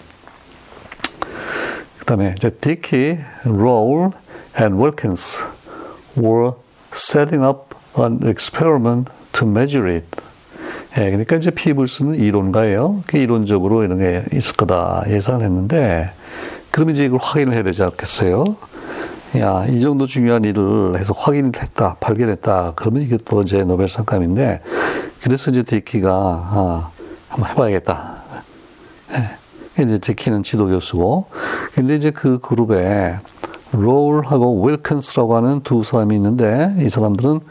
그 1.99 2.05
다음에 2.05 2.35
이제 2.37 2.51
디키, 2.51 3.17
롤, 3.45 4.11
and 4.59 4.79
Wilkins 4.79 5.41
were 6.15 6.53
setting 6.93 7.43
up 7.43 7.75
an 7.97 8.19
experiment 8.23 9.11
to 9.33 9.47
measure 9.47 9.89
it. 9.91 10.05
예, 10.97 11.11
그러니까 11.11 11.35
이제 11.35 11.51
피블스는 11.51 12.15
이론가예요. 12.15 13.03
그 13.05 13.17
이론적으로 13.17 13.83
이런 13.83 13.99
게 13.99 14.23
있을 14.33 14.55
거다 14.55 15.03
예상을 15.07 15.41
했는데, 15.41 16.11
그럼 16.71 16.89
이제 16.89 17.03
이걸 17.03 17.19
확인을 17.21 17.53
해야 17.53 17.63
되지 17.63 17.83
않겠어요? 17.83 18.45
야, 19.37 19.65
이 19.65 19.81
정도 19.81 20.05
중요한 20.05 20.45
일을 20.45 20.97
해서 20.97 21.13
확인을 21.17 21.51
했다, 21.61 21.97
발견했다. 21.99 22.73
그러면 22.77 23.01
이게 23.01 23.17
또 23.25 23.41
이제 23.41 23.65
노벨 23.65 23.89
상감인데, 23.89 24.61
그래서 25.21 25.51
이제 25.51 25.63
디키가, 25.63 26.09
아, 26.11 26.89
한번 27.27 27.49
해봐야겠다. 27.49 28.15
예. 29.11 29.83
이제 29.83 29.97
디키는 29.97 30.43
지도 30.43 30.67
교수고, 30.67 31.25
근데 31.73 31.97
이제 31.97 32.11
그 32.11 32.39
그룹에 32.39 33.17
롤하고 33.73 34.65
윌킨스라고 34.65 35.35
하는 35.35 35.59
두 35.59 35.83
사람이 35.83 36.15
있는데, 36.15 36.73
이 36.79 36.87
사람들은 36.87 37.41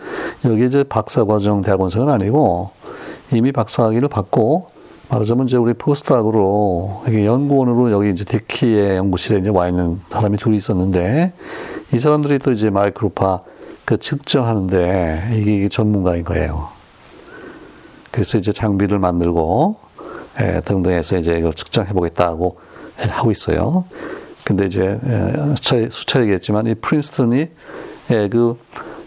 여기 0.46 0.64
이제 0.64 0.82
박사과정 0.84 1.60
대학원생은 1.60 2.08
아니고, 2.08 2.70
이미 3.32 3.52
박사학위를 3.52 4.08
받고, 4.08 4.74
말하자면 5.10 5.46
이제 5.46 5.56
우리 5.56 5.74
포스트학으로 5.74 7.04
연구원으로 7.06 7.92
여기 7.92 8.10
이제 8.10 8.24
데키의 8.24 8.96
연구실에 8.96 9.38
이제 9.38 9.50
와 9.50 9.68
있는 9.68 10.00
사람이 10.08 10.38
둘이 10.38 10.56
있었는데 10.56 11.32
이 11.92 11.98
사람들이 11.98 12.38
또 12.38 12.52
이제 12.52 12.70
마이크로파 12.70 13.42
그 13.84 13.98
측정하는데 13.98 15.32
이게 15.34 15.68
전문가인 15.68 16.24
거예요. 16.24 16.68
그래서 18.10 18.38
이제 18.38 18.50
장비를 18.50 18.98
만들고 18.98 19.76
예, 20.40 20.60
등등해서 20.64 21.18
이제 21.18 21.38
이걸 21.38 21.52
측정해 21.52 21.92
보겠다고 21.92 22.58
하고 22.96 23.30
있어요. 23.30 23.84
근데 24.42 24.66
이제 24.66 24.98
예, 25.06 25.54
수차, 25.54 25.76
수차 25.90 26.22
얘기했지만 26.22 26.66
이 26.66 26.74
프린스턴이 26.74 27.48
예, 28.10 28.28
그 28.28 28.58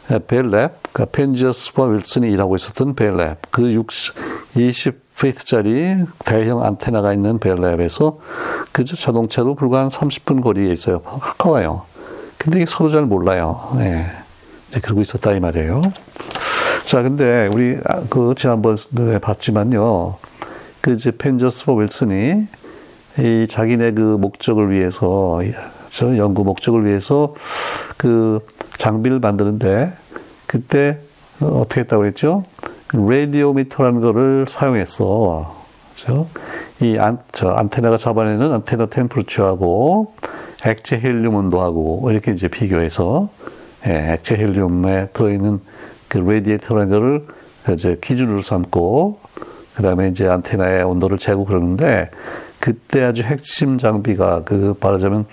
벨랩, 0.09 0.71
그러니까 0.91 1.05
펜지어스와 1.11 1.87
윌슨이 1.87 2.31
일하고 2.31 2.55
있었던 2.55 2.95
벨랩, 2.95 3.37
그 3.51 3.73
60, 3.73 4.15
20피트짜리 4.55 6.07
대형 6.25 6.63
안테나가 6.63 7.13
있는 7.13 7.39
벨랩에서 7.39 8.17
그저 8.71 8.95
자동차로 8.95 9.55
불과 9.55 9.81
한 9.81 9.89
30분 9.89 10.41
거리에 10.41 10.71
있어요. 10.71 11.01
가까워요. 11.01 11.83
근데 12.37 12.65
서로 12.67 12.89
잘 12.89 13.03
몰라요. 13.03 13.59
예. 13.79 14.05
이제 14.69 14.79
그러고 14.79 15.01
있었다 15.01 15.33
이 15.33 15.39
말이에요. 15.39 15.81
자, 16.85 17.01
근데 17.01 17.49
우리 17.51 17.77
아, 17.85 18.01
그 18.09 18.33
지난번에 18.37 19.19
봤지만요. 19.21 20.17
그 20.81 20.93
이제 20.93 21.11
펜저스와 21.11 21.75
윌슨이 21.77 22.47
이 23.19 23.47
자기네 23.49 23.93
그 23.93 24.01
목적을 24.01 24.71
위해서 24.71 25.41
저 25.89 26.15
연구 26.17 26.43
목적을 26.43 26.85
위해서 26.85 27.33
그 27.97 28.39
장비를 28.77 29.19
만드는데 29.19 29.93
그때 30.45 30.99
어떻게 31.41 31.81
했다고 31.81 32.01
그랬죠? 32.01 32.43
라디오미터라는 32.93 34.01
거를 34.01 34.45
사용했어. 34.47 35.55
그죠? 35.93 36.27
이 36.81 36.97
안, 36.97 37.19
저 37.31 37.49
안테나가 37.49 37.97
잡아내는 37.97 38.51
안테나 38.53 38.85
템프루처하고 38.87 40.13
액체 40.65 40.99
헬륨 40.99 41.35
온도하고 41.35 42.09
이렇게 42.11 42.31
이제 42.31 42.47
비교해서 42.47 43.29
예, 43.85 44.13
액체 44.13 44.35
헬륨에 44.35 45.09
들어있는 45.13 45.59
그 46.07 46.17
라디에이터라는 46.17 46.89
거를 46.89 47.27
이제 47.73 47.97
기준으로 48.01 48.41
삼고 48.41 49.19
그 49.75 49.83
다음에 49.83 50.07
이제 50.07 50.27
안테나의 50.27 50.83
온도를 50.83 51.17
재고 51.17 51.45
그러는데 51.45 52.09
그때 52.59 53.03
아주 53.03 53.23
핵심 53.23 53.77
장비가 53.77 54.43
그 54.43 54.75
말하자면 54.79 55.25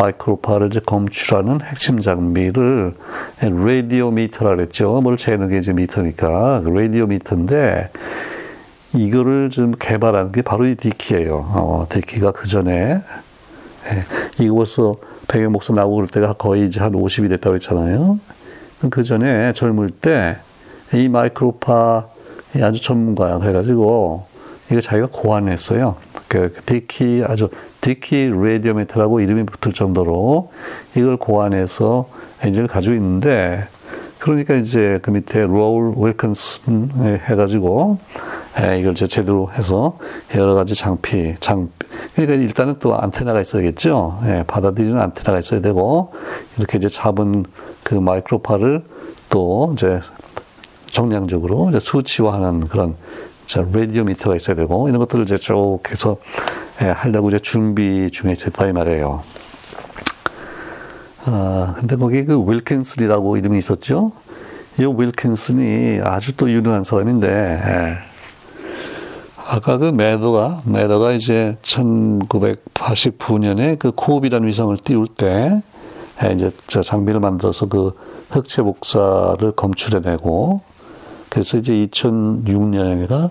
마이크로파를 0.00 0.68
이제 0.68 0.80
검출하는 0.84 1.60
핵심 1.62 2.00
장비를 2.00 2.94
라디오미터라 3.40 4.56
그랬죠. 4.56 5.00
뭘 5.00 5.16
재는 5.16 5.48
게 5.48 5.58
이제 5.58 5.72
미터니까 5.72 6.62
라디오미터인데 6.64 7.90
이거를 8.94 9.50
좀 9.50 9.72
개발한 9.78 10.32
게 10.32 10.42
바로 10.42 10.66
이 10.66 10.74
디키예요. 10.74 11.34
어, 11.34 11.86
디키가 11.88 12.32
그 12.32 12.48
전에 12.48 13.00
예, 13.92 14.44
이거 14.44 14.56
벌써 14.56 14.96
배경 15.28 15.52
목소 15.52 15.72
나오고 15.72 15.96
그럴 15.96 16.08
때가 16.08 16.32
거의 16.34 16.66
이제 16.66 16.80
한 16.80 16.92
50이 16.92 17.28
됐다고 17.28 17.54
했잖아요. 17.56 18.18
그 18.90 19.02
전에 19.02 19.52
젊을 19.52 19.90
때 19.90 20.36
이 20.92 21.08
마이크로파 21.08 22.08
아주 22.62 22.82
전문가야. 22.82 23.38
그래가지고 23.38 24.26
이거 24.70 24.80
자기가 24.80 25.08
고안했어요. 25.12 25.96
그 26.30 26.52
디키 26.64 27.24
아주 27.26 27.48
디키 27.80 28.30
radiometer라고 28.32 29.18
이름이 29.20 29.46
붙을 29.46 29.74
정도로 29.74 30.52
이걸 30.96 31.16
고안해서 31.16 32.08
엔진을 32.42 32.68
가지고 32.68 32.94
있는데 32.94 33.66
그러니까 34.20 34.54
이제 34.54 35.00
그 35.02 35.10
밑에 35.10 35.40
롤 35.40 35.92
윌킨스 35.96 36.60
해가지고 37.28 37.98
이걸 38.78 38.92
이제 38.92 39.08
제대로 39.08 39.50
해서 39.50 39.98
여러 40.36 40.54
가지 40.54 40.76
장비, 40.76 41.34
장 41.40 41.68
그러니까 42.14 42.36
일단은 42.36 42.76
또 42.78 42.96
안테나가 42.96 43.40
있어야겠죠. 43.40 44.20
예, 44.26 44.44
받아들이는 44.46 45.00
안테나가 45.00 45.40
있어야 45.40 45.60
되고 45.60 46.12
이렇게 46.58 46.78
이제 46.78 46.86
잡은 46.86 47.44
그 47.82 47.96
마이크로파를 47.96 48.84
또 49.30 49.72
이제 49.72 50.00
정량적으로 50.90 51.70
이제 51.70 51.80
수치화하는 51.80 52.68
그런 52.68 52.94
자, 53.50 53.66
라디오미터가 53.72 54.36
있어야 54.36 54.54
되고 54.54 54.88
이런 54.88 55.00
것들을 55.00 55.24
이제 55.24 55.36
쭉 55.36 55.80
해서 55.90 56.18
예, 56.82 56.86
하려고 56.86 57.30
이제 57.30 57.40
준비 57.40 58.08
중에 58.12 58.30
있었다 58.30 58.68
이 58.68 58.72
말이에요. 58.72 59.24
아, 61.24 61.74
근데 61.76 61.96
거기 61.96 62.24
그 62.24 62.40
윌킨슨이라고 62.46 63.38
이름이 63.38 63.58
있었죠. 63.58 64.12
이 64.78 64.84
윌킨슨이 64.84 65.98
아주 66.00 66.36
또 66.36 66.48
유능한 66.48 66.84
사람인데, 66.84 67.28
예. 67.28 67.98
아까 69.36 69.78
그 69.78 69.86
매더가, 69.86 70.62
매더가 70.66 71.10
이제 71.10 71.56
1989년에 71.62 73.80
그 73.80 73.90
코옵이라는 73.90 74.46
위성을 74.46 74.76
띄울 74.76 75.08
때, 75.08 75.60
예, 76.22 76.32
이제 76.34 76.52
저 76.68 76.84
장비를 76.84 77.18
만들어서 77.18 77.66
그 77.66 77.98
흑체 78.30 78.62
복사를 78.62 79.50
검출해내고, 79.56 80.69
그래서 81.30 81.56
이제 81.58 81.72
2006년에가 81.72 83.30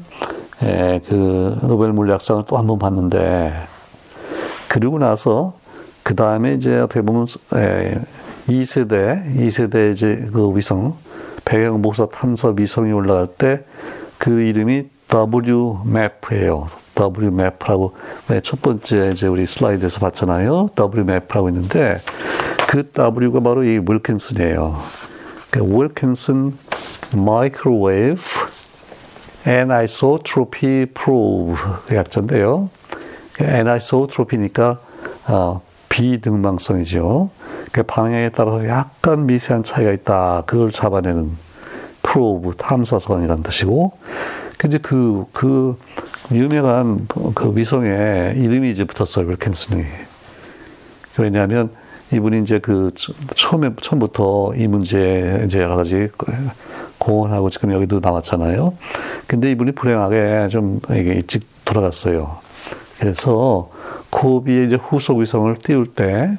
예, 0.64 1.02
그 1.08 1.58
노벨 1.62 1.94
물리학상을 1.94 2.46
또 2.48 2.58
한 2.58 2.68
번 2.68 2.80
받는데, 2.80 3.54
그리고 4.68 5.00
나서 5.00 5.54
그 6.04 6.16
다음에 6.16 6.54
이제 6.54 6.80
어떻게 6.80 7.02
보면 7.02 7.28
에, 7.56 7.98
2세대, 8.48 9.36
2세대 9.38 9.94
이제 9.94 10.28
그 10.34 10.52
위성, 10.56 10.96
배경 11.46 11.82
복사 11.82 12.08
탐사 12.08 12.54
위성이 12.58 12.92
올라갈 12.92 13.28
때 13.28 13.64
그 14.18 14.42
이름이 14.42 14.90
WMAP예요. 15.12 16.68
WMAP라고 17.00 17.94
네, 18.28 18.42
첫 18.42 18.62
번째 18.62 19.12
이제 19.14 19.28
우리 19.28 19.46
슬라이드에서 19.46 20.02
봤잖아요. 20.02 20.72
WMAP라고 20.78 21.48
있는데 21.50 22.02
그 22.68 22.92
W가 22.92 23.40
바로 23.40 23.64
이 23.64 23.80
윌킨슨이에요. 23.88 24.78
그 25.52 25.62
윌킨슨 25.64 26.54
Microwave 27.14 28.24
Anisotropy 29.48 30.86
Probe 30.88 31.56
그 31.88 31.96
약자인데요. 31.96 32.70
Anisotropy니까 33.42 34.80
어, 35.28 35.62
비등방성이죠. 35.90 37.30
그 37.72 37.84
방향에 37.84 38.30
따라서 38.30 38.68
약간 38.68 39.26
미세한 39.26 39.64
차이가 39.64 39.92
있다. 39.92 40.44
그걸 40.46 40.72
잡아내는 40.72 41.32
프로브 42.02 42.56
탐사선이라는 42.58 43.44
뜻이고, 43.44 43.92
이제 44.66 44.78
그, 44.80 45.26
그, 45.34 45.78
유명한 46.32 47.08
그 47.08 47.56
위성에 47.56 48.34
이름이 48.36 48.72
이제 48.72 48.84
붙었어요. 48.86 49.28
윌킨슨이. 49.28 49.84
왜냐하면 51.18 51.72
이분이 52.14 52.42
이제 52.42 52.60
그 52.60 52.92
처음에, 53.36 53.72
처음부터 53.82 54.54
이 54.56 54.68
문제 54.68 55.44
이제 55.46 55.60
여러 55.60 55.76
가지 55.76 56.10
공헌하고 57.10 57.50
지금 57.50 57.72
여기도 57.72 58.00
나왔잖아요. 58.00 58.74
근데 59.26 59.50
이분이 59.52 59.72
불행하게 59.72 60.50
좀 60.50 60.80
이게 60.92 61.14
일찍 61.14 61.48
돌아갔어요. 61.66 62.38
그래서 63.00 63.70
코비의 64.12 64.68
이제 64.68 64.76
후속 64.76 65.18
위성을 65.18 65.56
띄울 65.56 65.88
때, 65.88 66.38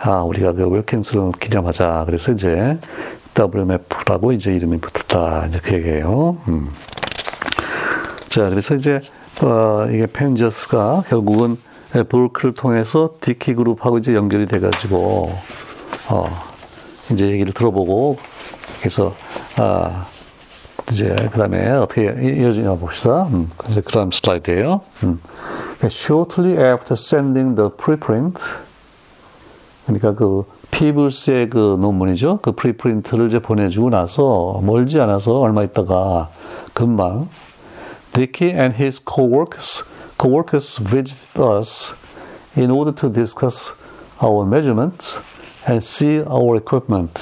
아, 0.00 0.22
우리가 0.22 0.52
그 0.52 0.68
웰킨스를 0.68 1.32
기념하자. 1.38 2.04
그래서 2.06 2.32
이제 2.32 2.78
WMF라고 3.38 4.32
이제 4.32 4.52
이름이 4.54 4.78
붙었다. 4.78 5.46
이제 5.46 5.60
그 5.62 5.74
얘기예요. 5.74 6.38
음. 6.48 6.70
자, 8.28 8.48
그래서 8.48 8.74
이제, 8.74 9.00
어, 9.42 9.86
이게 9.90 10.06
펜저스가 10.06 11.04
결국은 11.08 11.56
볼크를 12.08 12.54
통해서 12.54 13.14
디키 13.20 13.54
그룹하고 13.54 13.98
이제 13.98 14.14
연결이 14.14 14.46
돼가지고, 14.46 15.32
어, 16.08 16.42
이제 17.10 17.26
얘기를 17.26 17.52
들어보고, 17.52 18.18
그래서, 18.80 19.14
아, 19.56 20.06
이제 20.92 21.14
그 21.30 21.38
다음에 21.38 21.70
어떻게 21.70 22.04
이어지냐 22.04 22.74
봅시다. 22.76 23.24
음, 23.24 23.50
이제 23.68 23.80
그 23.80 23.92
다음 23.92 24.10
슬라이드예요. 24.10 24.80
음. 25.04 25.20
Shortly 25.84 26.52
after 26.52 26.94
sending 26.94 27.56
the 27.56 27.70
preprint, 27.70 28.40
그러니까 29.86 30.14
그 30.14 30.44
피블스의 30.70 31.50
그 31.50 31.78
논문이죠. 31.80 32.40
그 32.42 32.52
preprint를 32.52 33.28
이제 33.28 33.38
보내주고 33.38 33.90
나서 33.90 34.60
멀지 34.62 35.00
않아서 35.00 35.38
얼마 35.40 35.62
있다가 35.62 36.28
금방 36.74 37.28
Dicke 38.12 38.52
and 38.52 38.76
his 38.76 39.00
co-workers, 39.04 39.84
co-workers 40.18 40.78
visited 40.82 41.40
us 41.40 41.94
in 42.56 42.70
order 42.70 42.94
to 42.94 43.12
discuss 43.12 43.72
our 44.22 44.46
measurements 44.46 45.20
and 45.68 45.84
see 45.84 46.22
our 46.26 46.56
equipment. 46.56 47.20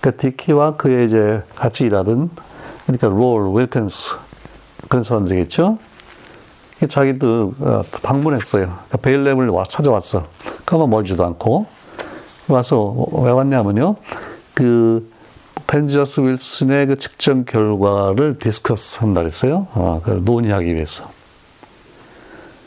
그러니까 0.00 0.22
디키와 0.22 0.76
그의 0.76 1.06
이제 1.06 1.42
같이 1.54 1.84
일하던 1.84 2.30
그러니까 2.86 3.08
롤, 3.08 3.60
윌킨스 3.60 4.14
그런 4.88 5.04
사람들이겠죠. 5.04 5.78
자기들 6.88 7.50
어, 7.58 7.82
방문했어요. 8.02 8.66
그러니까 8.66 8.96
Bell 8.98 9.18
Lab을 9.18 9.48
와 9.48 9.64
찾아왔어. 9.68 10.26
그러면 10.64 10.90
멀지도 10.90 11.24
않고 11.24 11.66
와서 12.46 12.94
왜 13.12 13.30
왔냐면요. 13.30 13.96
그 14.54 15.10
펜지어스 15.66 16.20
윌슨의 16.20 16.86
그 16.86 16.98
측정 16.98 17.44
결과를 17.44 18.38
discuss 18.38 19.00
한다 19.00 19.20
그랬어요. 19.20 19.66
어, 19.74 20.00
그걸 20.02 20.24
논의하기 20.24 20.74
위해서. 20.74 21.10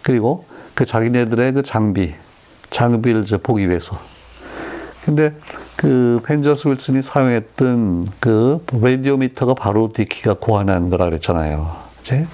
그리고 0.04 0.46
그 0.76 0.86
자기네들의 0.86 1.54
그 1.54 1.64
장비, 1.64 2.14
장비를 2.70 3.26
보기 3.42 3.70
위해서. 3.70 3.98
근데 5.06 5.34
그 5.82 6.22
펜지어스 6.24 6.68
윌슨이 6.68 7.02
사용했던 7.02 8.08
그 8.20 8.64
radiometer가 8.72 9.56
바로 9.56 9.90
디키가 9.92 10.36
고안한 10.36 10.92
거라 10.92 11.06
그랬잖아요. 11.06 11.76
이제 12.02 12.28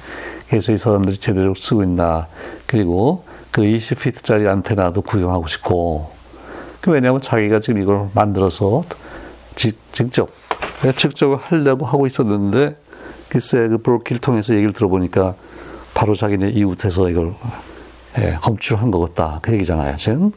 그래서 0.49 0.73
이 0.73 0.77
사람들이 0.77 1.17
제대로 1.17 1.55
쓰고 1.55 1.83
있나. 1.83 2.27
그리고 2.65 3.23
그 3.51 3.61
20피트짜리 3.61 4.47
안테나도 4.47 5.01
구경하고 5.01 5.47
싶고. 5.47 6.11
그 6.81 6.91
왜냐하면 6.91 7.21
자기가 7.21 7.61
지금 7.61 7.81
이걸 7.81 8.09
만들어서 8.13 8.83
직접 9.55 10.29
측정을 10.97 11.37
하려고 11.37 11.85
하고 11.85 12.05
있었는데 12.05 12.75
글쎄 13.29 13.69
그 13.69 13.77
브로키를 13.77 14.19
통해서 14.19 14.55
얘기를 14.55 14.73
들어보니까 14.73 15.35
바로 15.93 16.13
자기네 16.15 16.49
이웃에서 16.49 17.09
이걸 17.09 17.33
예, 18.19 18.37
검출한 18.41 18.91
것 18.91 18.99
같다 18.99 19.39
그 19.41 19.53
얘기잖아요 19.53 19.97
지금 19.97 20.31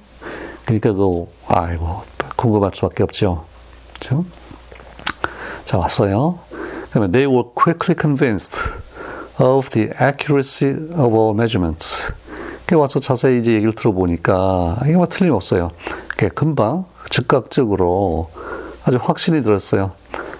그러니까 0.64 0.92
그 0.92 1.26
아이고 1.46 2.09
궁금할 2.40 2.72
수밖에 2.74 3.02
없죠 3.02 3.44
그렇죠? 3.98 4.24
자 5.66 5.78
왔어요 5.78 6.38
그러면 6.90 7.12
they 7.12 7.30
were 7.30 7.48
quickly 7.54 7.94
convinced 7.98 8.56
of 9.38 9.70
the 9.70 9.90
accuracy 10.00 10.70
of 10.92 11.14
our 11.14 11.34
measurements 11.34 12.12
그 12.66 12.76
와서 12.76 13.00
자세히 13.00 13.40
이제 13.40 13.52
얘기를 13.52 13.74
들어보니까 13.74 14.78
이게 14.84 14.96
뭐 14.96 15.06
틀림없어요 15.06 15.70
금방 16.34 16.84
즉각적으로 17.08 18.30
아주 18.84 18.98
확신이 19.00 19.42
들었어요. 19.42 19.92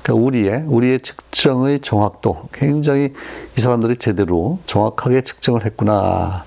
그러니까 0.03 0.15
우리의 0.15 0.65
우리의 0.67 1.01
측정의 1.01 1.81
정확도 1.81 2.49
굉장히 2.53 3.13
이 3.57 3.61
사람들이 3.61 3.97
제대로 3.97 4.59
정확하게 4.67 5.23
측정을 5.23 5.65
했구나. 5.65 6.45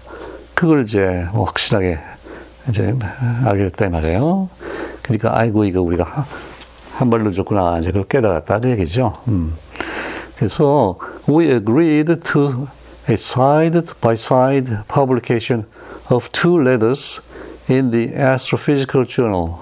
그걸 0.53 0.83
이제 0.83 1.27
뭐 1.33 1.45
확실하게 1.45 1.99
이제 2.69 2.95
알게 3.45 3.69
됐다 3.69 3.89
말이에요. 3.89 4.49
그러니까 5.03 5.37
아이고 5.37 5.65
이거 5.65 5.81
우리가 5.81 6.25
한발 6.93 7.23
늦었구나 7.23 7.79
이제 7.79 7.91
그걸 7.91 8.07
깨달았다 8.07 8.59
그 8.59 8.69
얘기죠. 8.71 9.13
음. 9.27 9.55
그래서 10.35 10.97
we 11.29 11.51
agreed 11.51 12.19
to 12.21 12.67
a 13.09 13.13
side 13.13 13.81
by 14.01 14.13
side 14.13 14.77
publication 14.91 15.65
of 16.09 16.29
two 16.31 16.59
letters 16.59 17.21
in 17.69 17.91
the 17.91 18.09
Astrophysical 18.15 19.05
Journal. 19.05 19.55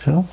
그렇죠? 0.00 0.24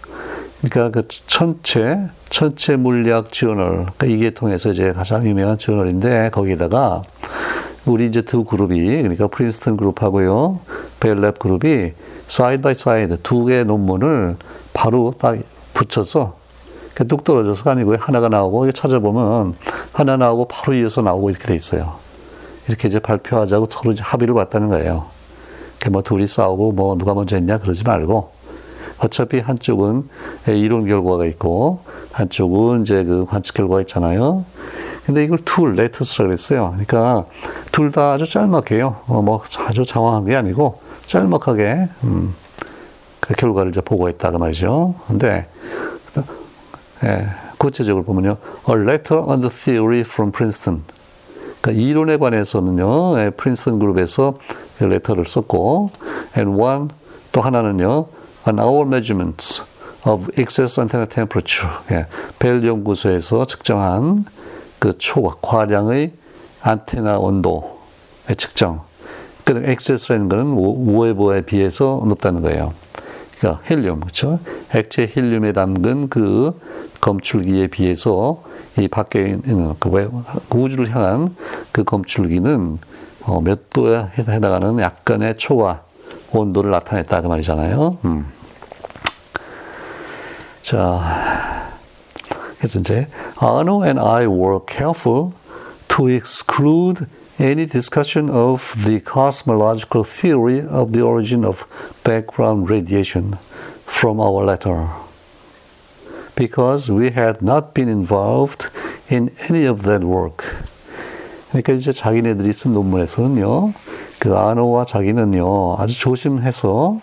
그러니까 0.61 0.89
그 0.91 1.07
천체, 1.27 2.07
천체 2.29 2.77
물리학 2.77 3.33
저널, 3.33 3.85
그러니까 3.97 4.07
이게 4.07 4.29
통해서 4.29 4.71
이제 4.71 4.93
가장 4.93 5.27
유명한 5.27 5.57
저널인데 5.57 6.29
거기에다가 6.31 7.01
우리 7.85 8.07
이제 8.07 8.21
두 8.21 8.43
그룹이 8.43 8.79
그러니까 9.01 9.27
프린스턴 9.27 9.77
그룹하고요, 9.77 10.59
Bell 10.99 11.22
Lab 11.22 11.39
그룹이 11.39 11.93
side 12.27 12.61
by 12.61 12.75
side 12.75 13.19
두 13.23 13.45
개의 13.45 13.65
논문을 13.65 14.37
바로 14.73 15.13
딱 15.17 15.37
붙여서 15.73 16.37
뚝 17.07 17.23
떨어져서 17.23 17.69
아니고 17.69 17.95
하나가 17.97 18.29
나오고 18.29 18.71
찾아보면 18.71 19.55
하나 19.91 20.15
나오고 20.15 20.47
바로 20.47 20.73
이어서 20.75 21.01
나오고 21.01 21.29
이렇게 21.29 21.45
돼 21.47 21.55
있어요. 21.55 21.95
이렇게 22.67 22.87
이제 22.87 22.99
발표하자고 22.99 23.67
서로 23.69 23.91
이제 23.91 24.03
합의를 24.03 24.33
봤다는 24.33 24.69
거예요. 24.69 25.05
뭐 25.91 26.01
둘이 26.01 26.27
싸우고 26.27 26.71
뭐 26.71 26.97
누가 26.97 27.13
먼저 27.13 27.35
했냐 27.35 27.57
그러지 27.57 27.83
말고 27.83 28.31
어차피 28.99 29.39
한쪽은 29.39 30.07
이론 30.47 30.85
결과가 30.85 31.25
있고 31.25 31.81
한쪽은 32.13 32.83
이제 32.83 33.03
그 33.03 33.25
관측 33.25 33.55
결과가 33.55 33.81
있잖아요. 33.81 34.45
근데 35.05 35.25
이걸 35.25 35.39
two, 35.43 35.75
letters라고 35.75 36.31
했어요. 36.31 36.69
그러니까 36.69 37.25
둘 37.73 37.91
다 37.91 38.13
아주 38.13 38.29
짤막해요. 38.29 39.01
어, 39.07 39.21
뭐 39.21 39.43
아주 39.67 39.83
장황한 39.85 40.25
게 40.25 40.35
아니고 40.35 40.79
짤막하게 41.07 41.89
음, 42.03 42.35
그 43.19 43.33
결과를 43.33 43.71
이제 43.71 43.81
보고했다가 43.81 44.37
말이죠. 44.37 44.93
근데 45.07 45.47
예, 47.03 47.27
구체적으로 47.57 48.05
보면요, 48.05 48.37
a 48.69 48.75
letter 48.75 49.21
on 49.25 49.41
the 49.41 49.49
theory 49.49 50.01
from 50.01 50.31
Princeton. 50.31 50.83
그러니까 51.61 51.83
이론에 51.83 52.17
관해서는요, 52.17 53.19
예, 53.19 53.29
프린스턴 53.31 53.79
그룹에서 53.79 54.35
그 54.77 54.83
레터를 54.83 55.25
썼고, 55.25 55.91
and 56.37 56.61
one 56.61 56.89
또 57.31 57.41
하나는요, 57.41 58.05
on 58.47 58.59
our 58.59 58.85
measurements 58.85 59.63
of 60.05 60.29
excess 60.37 60.79
antenna 60.79 61.07
temperature. 61.07 61.69
예, 61.91 62.05
벨 62.39 62.65
연구소에서 62.65 63.47
측정한 63.47 64.25
그 64.79 64.97
초과, 64.97 65.35
과량의 65.41 66.13
안테나 66.63 67.19
온도의 67.19 68.35
측정. 68.37 68.81
그 69.43 69.61
excess라는 69.69 70.29
거는 70.29 70.45
우에보에 70.53 71.41
비해서 71.41 72.01
높다는 72.07 72.41
거예요. 72.41 72.73
그러니까 73.37 73.61
헬륨, 73.69 73.99
그렇죠? 73.99 74.39
액체 74.73 75.11
헬륨에 75.13 75.51
담근 75.51 76.07
그 76.07 76.57
검출기에 77.01 77.67
비해서 77.67 78.41
이 78.79 78.87
밖에 78.87 79.27
있는 79.45 79.73
그 79.79 80.23
우주를 80.49 80.95
향한 80.95 81.35
그 81.73 81.83
검출기는 81.83 82.79
어, 83.25 83.41
몇 83.41 83.69
도에 83.69 84.07
해당하는 84.17 84.79
약간의 84.79 85.37
초과 85.37 85.83
온도를 86.31 86.71
나타냈다 86.71 87.21
그 87.21 87.27
말이잖아요. 87.27 87.97
음. 88.05 88.31
자, 90.61 91.69
그래서 92.57 92.79
이제 92.79 93.07
Arno 93.41 93.83
and 93.83 93.99
I 93.99 94.25
were 94.25 94.59
careful 94.67 95.31
to 95.92 96.06
exclude 96.06 97.06
any 97.38 97.66
discussion 97.66 98.28
of 98.28 98.74
the 98.84 99.00
cosmological 99.00 100.04
theory 100.04 100.60
of 100.60 100.92
the 100.92 101.00
origin 101.00 101.44
of 101.44 101.66
background 102.04 102.68
radiation 102.68 103.38
from 103.86 104.20
our 104.20 104.44
letter. 104.44 104.88
Because 106.34 106.90
we 106.90 107.10
had 107.10 107.42
not 107.42 107.74
been 107.74 107.88
involved 107.88 108.68
in 109.08 109.30
any 109.48 109.64
of 109.64 109.82
that 109.82 110.04
work. 110.04 110.44
그러니까 111.50 111.72
이제 111.72 111.92
자기네들이 111.92 112.52
쓴 112.52 112.74
논문에서는요, 112.74 113.72
그 114.18 114.36
아노와 114.36 114.84
자기는요, 114.84 115.76
아주 115.78 115.98
조심해서 115.98 117.00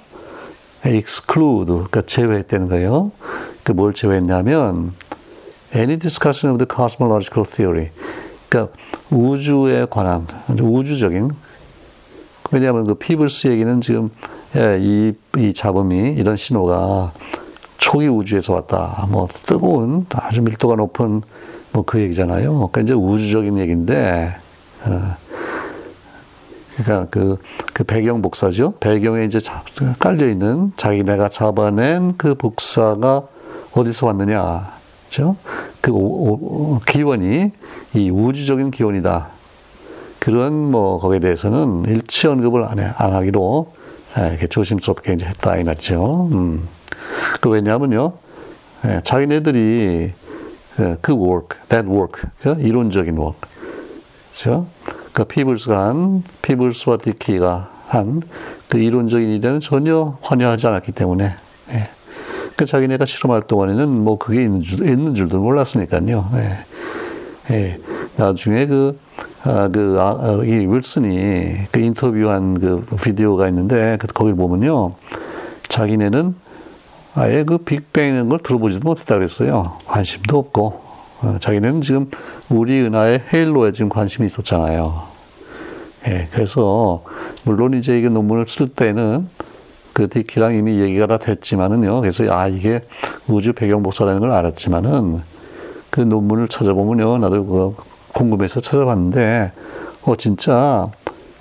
exclude, 0.86 1.68
그러니까 1.68 2.02
제외했다는 2.04 2.70
거예요. 2.70 3.12
그 3.64 3.74
뭘 3.74 3.94
제외했냐면, 3.94 4.94
any 5.74 5.98
discussion 5.98 6.54
of 6.54 6.60
the 6.60 6.68
cosmological 6.70 7.44
theory. 7.50 7.90
그러니까 8.51 8.75
우주에 9.11 9.87
관한, 9.89 10.27
우주적인, 10.49 11.31
왜냐하면 12.51 12.87
그 12.87 12.95
피블스 12.95 13.47
얘기는 13.47 13.81
지금 13.81 14.09
예, 14.57 14.79
이, 14.81 15.13
이 15.39 15.55
잡음이, 15.55 16.15
이런 16.19 16.37
신호가 16.37 17.13
초기 17.79 18.09
우주에서 18.09 18.55
왔다. 18.55 19.07
뭐 19.09 19.29
뜨거운, 19.47 20.05
아주 20.11 20.43
밀도가 20.43 20.75
높은 20.75 21.23
뭐 21.73 21.85
그 21.87 22.01
얘기잖아요. 22.01 22.53
그러니까 22.55 22.81
이제 22.81 22.93
우주적인 22.93 23.59
얘기인데, 23.59 24.35
어, 24.85 25.17
그러니까 26.77 27.07
그, 27.11 27.39
그 27.73 27.85
배경 27.85 28.21
복사죠. 28.21 28.75
배경에 28.81 29.25
이제 29.25 29.39
깔려 30.01 30.29
있는 30.29 30.73
자기네가 30.77 31.29
잡아낸 31.29 32.17
그 32.17 32.35
복사가 32.35 33.23
어디서 33.73 34.07
왔느냐. 34.07 34.73
그죠? 35.09 35.37
그 35.81 35.93
기원이 36.87 37.53
이 37.95 38.11
우주적인 38.11 38.71
기원이다. 38.71 39.29
그런 40.19 40.71
뭐 40.71 40.99
거기에 41.01 41.19
대해서는 41.19 41.85
일치 41.87 42.27
언급을 42.27 42.65
안, 42.65 42.79
해, 42.79 42.91
안 42.97 43.15
하기로 43.15 43.73
이렇게 44.17 44.47
조심스럽게 44.47 45.15
이제 45.15 45.27
했다 45.27 45.57
이 45.57 45.65
말이죠. 45.65 46.29
음. 46.33 46.69
그 47.41 47.49
왜냐하면요, 47.49 48.13
예, 48.87 49.01
자기네들이 49.03 50.13
그, 50.77 50.99
그 51.01 51.13
work, 51.13 51.59
that 51.69 51.89
work, 51.89 52.23
그 52.41 52.57
이론적인 52.61 53.17
work. 53.17 53.41
그죠? 54.33 54.67
그 55.13 55.25
피블스가 55.25 55.89
한, 55.89 56.23
피블스와 56.43 56.99
디키가 56.99 57.71
한 57.89 58.23
그 58.71 58.79
이론적인 58.79 59.29
일에는 59.29 59.59
전혀 59.59 60.17
관여하지 60.23 60.69
않았기 60.69 60.93
때문에, 60.93 61.35
예. 61.73 61.89
그 62.57 62.67
자기네가 62.67 63.05
실험할 63.05 63.43
동안에는 63.43 63.89
뭐 63.89 64.17
그게 64.17 64.45
있는 64.45 64.63
줄, 64.63 64.87
있는 64.87 65.17
줄도 65.17 65.41
몰랐으니까요. 65.41 66.31
예. 66.35 66.59
예. 67.51 67.79
나중에 68.17 68.67
그, 68.67 68.99
아, 69.43 69.69
그, 69.69 69.97
아, 69.99 70.43
이 70.45 70.67
윌슨이 70.67 71.67
그 71.71 71.81
인터뷰한 71.81 72.61
그 72.61 72.87
비디오가 73.03 73.49
있는데, 73.49 73.97
그, 73.99 74.07
거기 74.09 74.33
보면요. 74.33 74.93
자기네는 75.69 76.35
아예 77.15 77.45
그 77.45 77.59
빅뱅이라는 77.59 78.29
걸 78.29 78.39
들어보지도 78.41 78.89
못했다 78.89 79.15
그랬어요. 79.17 79.79
관심도 79.87 80.39
없고. 80.39 80.81
어, 81.23 81.37
자기네는 81.41 81.83
지금 81.83 82.11
우리 82.49 82.81
은하의 82.81 83.25
헤일로에 83.33 83.73
지금 83.73 83.89
관심이 83.89 84.27
있었잖아요. 84.27 85.03
예, 86.07 86.29
그래서, 86.31 87.03
물론 87.45 87.75
이제 87.75 87.99
이게 87.99 88.09
논문을 88.09 88.47
쓸 88.49 88.69
때는 88.69 89.29
그 89.93 90.09
디키랑 90.09 90.55
이미 90.55 90.81
얘기가 90.81 91.07
다 91.07 91.19
됐지만은요. 91.19 92.01
그래서 92.01 92.25
아, 92.33 92.47
이게 92.47 92.81
우주 93.27 93.53
배경 93.53 93.83
복사라는 93.83 94.21
걸 94.21 94.31
알았지만은 94.31 95.21
그 95.91 96.01
논문을 96.01 96.49
찾아보면요. 96.49 97.19
나도 97.19 97.47
그 97.47 97.77
궁금해서 98.13 98.61
찾아봤는데, 98.61 99.53
어, 100.03 100.17
진짜 100.17 100.87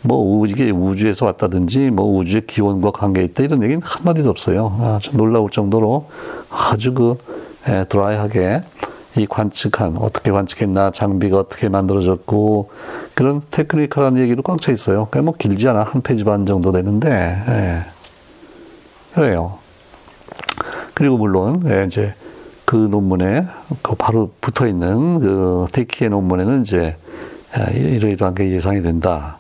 뭐 0.02 0.46
이게 0.46 0.72
우주에서 0.72 1.26
왔다든지 1.26 1.92
뭐 1.92 2.06
우주의 2.18 2.46
기원과 2.46 2.92
관계 2.92 3.24
있다 3.24 3.44
이런 3.44 3.64
얘기는 3.64 3.82
한마디도 3.84 4.30
없어요. 4.30 4.78
아주 4.82 5.16
놀라울 5.16 5.50
정도로 5.50 6.08
아주 6.50 6.94
그 6.94 7.18
에, 7.68 7.84
드라이하게 7.86 8.62
이 9.18 9.26
관측한 9.28 9.98
어떻게 9.98 10.32
관측했나 10.32 10.92
장비가 10.92 11.40
어떻게 11.40 11.68
만들어졌고 11.68 12.70
그런 13.14 13.42
technical한 13.52 14.18
얘기로 14.18 14.44
꽉 14.44 14.62
차 14.62 14.72
있어요. 14.72 15.08
그냥 15.12 15.26
뭐 15.26 15.34
길지 15.38 15.68
않아 15.68 15.84
한 15.84 16.02
페이지 16.02 16.24
반 16.24 16.46
정도 16.46 16.72
되는데 16.72 17.10
예. 17.10 17.86
그래요. 19.14 19.58
그리고 20.94 21.18
물론 21.18 21.64
예, 21.70 21.86
이제 21.88 22.14
그 22.70 22.76
논문에 22.76 23.48
그 23.82 23.96
바로 23.96 24.30
붙어 24.42 24.68
있는 24.68 25.20
그 25.20 25.66
디키의 25.72 26.12
논문에는 26.12 26.62
이제 26.62 26.98
이러이러한 27.74 28.36
게 28.36 28.52
예상이 28.52 28.84
된다. 28.84 29.40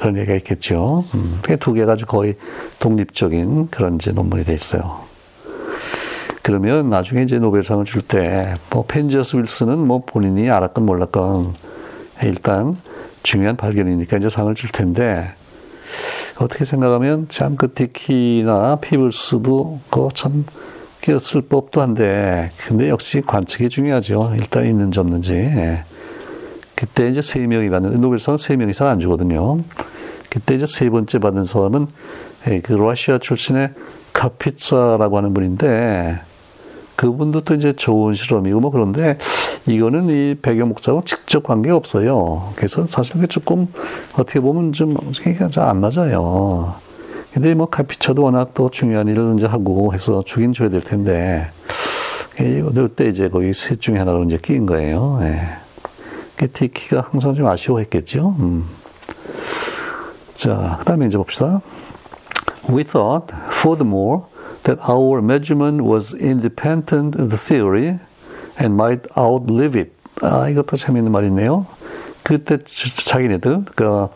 그런 0.00 0.16
얘기가 0.16 0.34
있겠죠. 0.34 1.04
음, 1.14 1.40
두 1.60 1.72
개가 1.72 1.92
아주 1.92 2.04
거의 2.04 2.34
독립적인 2.80 3.68
그런 3.70 3.94
이제 3.94 4.10
논문이 4.10 4.42
돼 4.42 4.54
있어요. 4.54 5.02
그러면 6.42 6.88
나중에 6.88 7.22
이제 7.22 7.38
노벨상을 7.38 7.84
줄 7.84 8.02
때, 8.02 8.56
뭐, 8.70 8.84
펜지어스 8.88 9.36
윌슨은 9.36 9.78
뭐 9.78 10.02
본인이 10.04 10.50
알았건 10.50 10.84
몰랐건, 10.84 11.54
일단 12.24 12.76
중요한 13.22 13.56
발견이니까 13.56 14.16
이제 14.16 14.28
상을 14.28 14.52
줄 14.56 14.72
텐데, 14.72 15.32
어떻게 16.40 16.64
생각하면 16.64 17.28
참 17.28 17.54
그 17.54 17.72
디키나 17.72 18.78
피블스도 18.80 19.78
그참 19.90 20.44
쓸 21.18 21.42
법도 21.42 21.80
한데, 21.80 22.50
근데 22.66 22.88
역시 22.88 23.22
관측이 23.26 23.68
중요하죠. 23.70 24.32
일단 24.36 24.66
있는지 24.66 25.00
없는지. 25.00 25.78
그때 26.74 27.08
이제 27.08 27.22
세 27.22 27.46
명이 27.46 27.70
받는, 27.70 28.00
노벨상 28.00 28.36
세 28.36 28.56
명 28.56 28.68
이상 28.68 28.88
안 28.88 29.00
주거든요. 29.00 29.60
그때 30.30 30.54
이제 30.54 30.66
세 30.66 30.90
번째 30.90 31.18
받은 31.18 31.46
사람은 31.46 31.86
그 32.62 32.72
러시아 32.72 33.18
출신의 33.18 33.70
카피차라고 34.12 35.16
하는 35.16 35.32
분인데, 35.34 36.20
그분도 36.96 37.42
또 37.42 37.54
이제 37.54 37.72
좋은 37.72 38.14
실험이고 38.14 38.58
뭐 38.58 38.70
그런데 38.72 39.18
이거는 39.66 40.08
이 40.08 40.34
배경 40.42 40.68
목적하고 40.68 41.04
직접 41.04 41.44
관계가 41.44 41.76
없어요. 41.76 42.52
그래서 42.56 42.86
사실 42.86 43.14
그게 43.14 43.28
조금 43.28 43.68
어떻게 44.14 44.40
보면 44.40 44.72
좀안 44.72 45.80
맞아요. 45.80 46.74
근데 47.38 47.54
뭐 47.54 47.66
카피차도 47.66 48.20
워낙 48.24 48.52
또 48.52 48.68
중요한 48.68 49.06
일을 49.06 49.36
이제 49.38 49.46
하고 49.46 49.94
해서 49.94 50.24
주긴 50.26 50.52
줘야 50.52 50.70
될 50.70 50.80
텐데 50.80 51.48
이때 52.36 53.06
이제 53.06 53.28
거기 53.28 53.54
셋 53.54 53.80
중에 53.80 53.96
하나로 53.96 54.24
이제 54.24 54.38
끼인 54.42 54.66
거예요. 54.66 55.20
예. 55.22 56.46
티키가 56.48 57.10
항상 57.12 57.36
좀 57.36 57.46
아쉬워했겠죠. 57.46 58.34
음. 58.40 58.64
자, 60.34 60.78
그 60.80 60.84
다음에 60.84 61.06
이제 61.06 61.16
봅시다. 61.16 61.60
We 62.68 62.82
thought, 62.82 63.32
furthermore, 63.50 64.22
that 64.64 64.82
our 64.90 65.22
measurement 65.22 65.86
was 65.88 66.12
independent 66.20 67.16
of 67.22 67.28
the 67.28 67.38
theory 67.38 68.00
and 68.60 68.74
might 68.74 69.06
outlive 69.16 69.80
it. 69.80 69.92
아, 70.22 70.48
이것도 70.48 70.76
재밌는 70.76 71.12
말이네요. 71.12 71.66
그때 72.24 72.58
자기네들, 73.06 73.64
그, 73.76 74.08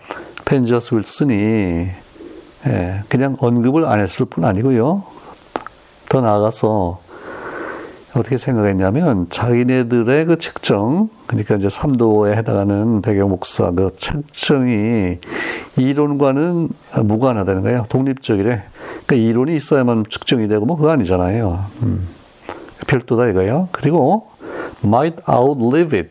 펜저스 0.44 0.96
윌슨이, 0.96 2.02
예, 2.66 3.02
그냥 3.08 3.36
언급을 3.40 3.84
안 3.86 4.00
했을 4.00 4.24
뿐 4.24 4.44
아니고요. 4.44 5.02
더 6.08 6.20
나아가서, 6.20 7.00
어떻게 8.14 8.36
생각했냐면, 8.36 9.28
자기네들의 9.30 10.26
그 10.26 10.38
측정, 10.38 11.08
그러니까 11.26 11.56
이제 11.56 11.68
3도에 11.68 12.36
해당하는 12.36 13.00
배경 13.00 13.30
목사 13.30 13.70
그 13.70 13.96
측정이 13.96 15.18
이론과는 15.76 16.68
무관하다는 17.04 17.62
거예요. 17.62 17.86
독립적이래. 17.88 18.62
그러니까 19.06 19.16
이론이 19.16 19.56
있어야만 19.56 20.04
측정이 20.10 20.48
되고 20.48 20.66
뭐 20.66 20.76
그거 20.76 20.90
아니잖아요. 20.90 21.64
음. 21.82 22.08
별도다 22.86 23.28
이거예요. 23.28 23.68
그리고 23.72 24.28
might 24.84 25.22
outlive 25.28 25.98
it 25.98 26.10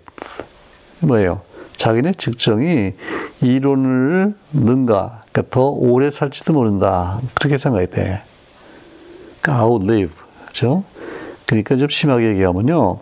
뭐예요? 1.02 1.42
자기네 1.78 2.14
측정이 2.14 2.94
이론을 3.42 4.36
능가, 4.54 5.21
그러니까 5.32 5.54
더 5.54 5.70
오래 5.70 6.12
살지도 6.12 6.54
모른다. 6.54 7.20
그렇게 7.36 7.58
생각했대. 7.58 8.22
그러니까 9.41 9.65
outlive, 9.65 10.13
그죠? 10.48 10.84
그러니까 11.46 11.78
좀 11.78 11.89
심하게 11.89 12.30
얘기하면요. 12.30 13.00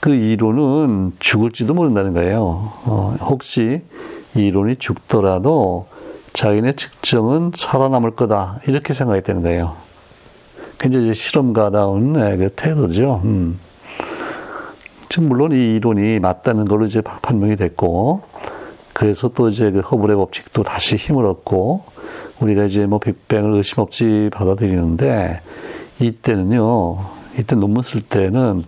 그 0.00 0.10
이론은 0.10 1.12
죽을지도 1.18 1.74
모른다는 1.74 2.12
거예요. 2.12 2.72
어, 2.84 3.16
혹시 3.20 3.82
이론이 4.34 4.76
죽더라도 4.76 5.86
자기네 6.32 6.76
측정은 6.76 7.52
살아남을 7.54 8.12
거다. 8.12 8.60
이렇게 8.66 8.92
생각했다는 8.94 9.42
거예요. 9.42 9.76
굉장히 10.78 11.14
실험가다운 11.14 12.14
네, 12.14 12.36
그 12.36 12.50
태도죠. 12.50 13.20
음. 13.24 13.58
지금 15.08 15.28
물론 15.28 15.52
이 15.52 15.76
이론이 15.76 16.18
맞다는 16.20 16.64
걸로 16.64 16.86
이제 16.86 17.02
판명이 17.02 17.56
됐고, 17.56 18.22
그래서 18.92 19.28
또 19.28 19.48
이제 19.48 19.70
그 19.70 19.80
허블의 19.80 20.16
법칙도 20.16 20.62
다시 20.62 20.96
힘을 20.96 21.24
얻고, 21.24 21.84
우리가 22.40 22.64
이제 22.64 22.86
뭐 22.86 22.98
빅뱅을 22.98 23.54
의심 23.54 23.80
없이 23.80 24.30
받아들이는데, 24.32 25.40
이때는요, 26.00 26.98
이때 27.38 27.56
논문 27.56 27.82
쓸 27.82 28.00
때는 28.02 28.64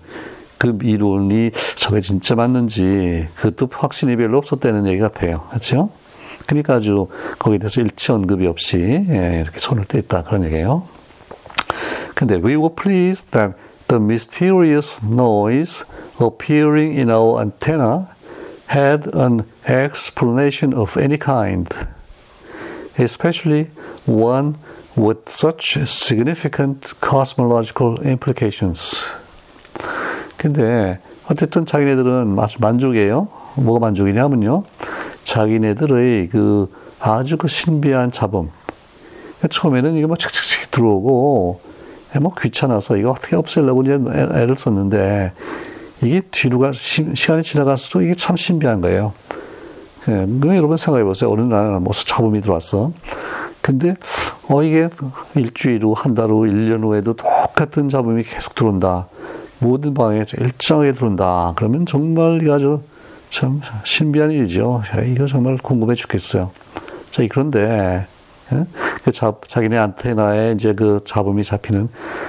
그 0.58 0.78
이론이 0.82 1.50
저게 1.76 2.00
진짜 2.00 2.34
맞는지 2.34 3.28
그것도 3.34 3.68
확신이 3.70 4.16
별로 4.16 4.38
없었다는 4.38 4.86
얘기 4.86 4.98
같아요. 4.98 5.42
그렇죠? 5.50 5.90
그러니까 6.46 6.74
아주 6.74 7.08
거기에 7.38 7.58
대해서 7.58 7.80
일치 7.80 8.12
언급이 8.12 8.46
없이 8.46 8.78
예, 8.78 9.40
이렇게 9.42 9.58
손을 9.58 9.84
뗐다 9.84 10.24
그런 10.24 10.44
얘기예요. 10.44 10.84
근데 12.14 12.36
we 12.36 12.56
were 12.56 12.74
pleased 12.74 13.30
that 13.32 13.54
the 13.88 14.02
mysterious 14.02 15.00
noise 15.04 15.84
appearing 16.20 16.96
in 16.96 17.10
our 17.10 17.40
antenna 17.40 18.06
had 18.70 19.10
an 19.14 19.44
explanation 19.66 20.74
of 20.74 20.96
any 20.96 21.18
kind, 21.18 21.68
especially 22.98 23.70
one 24.06 24.56
with 24.96 25.28
such 25.28 25.78
significant 25.86 26.92
cosmological 27.00 27.98
implications. 28.04 29.06
근데 30.36 30.98
어쨌든 31.30 31.64
자기네들은 31.66 32.36
아주 32.38 32.58
만족이에요. 32.60 33.28
뭐가 33.56 33.80
만족이냐면요. 33.80 34.64
자기네들의 35.24 36.28
그 36.28 36.70
아주 37.00 37.36
그 37.36 37.48
신비한 37.48 38.12
잡음. 38.12 38.50
처음에는 39.48 39.94
이게 39.94 40.06
뭐 40.06 40.16
칙칙칙 40.16 40.70
들어오고 40.70 41.60
뭐 42.20 42.34
귀찮아서 42.40 42.96
이거 42.96 43.10
어떻게 43.10 43.36
없애려고 43.36 43.82
이제 43.82 43.94
애를 43.94 44.56
썼는데 44.56 45.32
이게 46.02 46.20
뒤로 46.30 46.58
가 46.58 46.72
시간이 46.72 47.42
지나갈수록 47.42 48.04
이게 48.04 48.14
참 48.14 48.36
신비한 48.36 48.80
거예요. 48.80 49.12
예, 50.08 50.26
그 50.40 50.48
여러분 50.56 50.76
생각해 50.76 51.04
보세요. 51.04 51.30
어느 51.32 51.40
날 51.42 51.80
무슨 51.80 52.06
잡음이 52.06 52.40
들어왔어. 52.42 52.92
근데 53.62 53.96
어 54.48 54.62
이게 54.62 54.88
일주일 55.34 55.82
후, 55.84 55.94
한 55.96 56.14
달 56.14 56.30
후, 56.30 56.46
일 56.46 56.68
년 56.68 56.82
후에도 56.84 57.14
똑같은 57.14 57.88
잡음이 57.88 58.22
계속 58.24 58.54
들어온다. 58.54 59.06
모든 59.60 59.94
방에 59.94 60.24
일정하게 60.38 60.92
들어온다. 60.92 61.54
그러면 61.56 61.86
정말 61.86 62.40
이거 62.42 62.54
아주 62.54 62.80
참 63.30 63.62
신비한 63.84 64.30
일이죠. 64.30 64.82
이거 65.06 65.26
정말 65.26 65.56
궁금해 65.56 65.94
죽겠어요. 65.94 66.50
자, 67.08 67.22
그런데 67.30 68.06
예? 68.52 68.66
그 69.02 69.10
잡, 69.12 69.48
자기네 69.48 69.78
안테나에 69.78 70.52
이제 70.52 70.74
그 70.74 71.00
잡음이 71.06 71.42
잡히는 71.44 71.88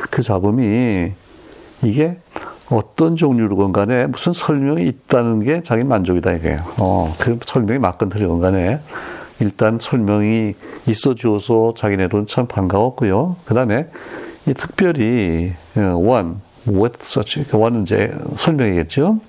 그 0.09 0.21
잡음이 0.21 1.11
이게 1.83 2.17
어떤 2.69 3.15
종류로건 3.15 3.73
간에 3.73 4.07
무슨 4.07 4.33
설명이 4.33 4.87
있다는 4.87 5.43
게 5.43 5.61
자기 5.61 5.83
만족이다 5.83 6.33
이게요. 6.33 6.63
어, 6.77 7.13
그 7.19 7.39
설명이 7.45 7.79
맞건 7.79 8.09
틀리건 8.09 8.41
간에 8.41 8.79
일단 9.39 9.77
설명이 9.79 10.55
있어 10.87 11.13
주어서 11.13 11.73
자기네들은 11.77 12.27
참 12.27 12.47
반가웠고요. 12.47 13.35
그 13.45 13.53
다음에 13.53 13.89
이 14.47 14.53
특별히 14.53 15.53
one 15.75 16.35
with 16.67 16.97
such 17.01 17.45
one은 17.53 17.83
이제 17.83 18.11
설명이겠죠. 18.37 19.19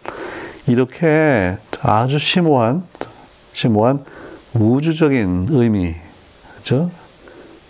이렇게 0.66 1.57
아주 1.83 2.18
심오한 2.18 2.85
심오한 3.53 4.05
우주적인 4.55 5.49
의미, 5.51 5.94
그죠? 6.57 6.90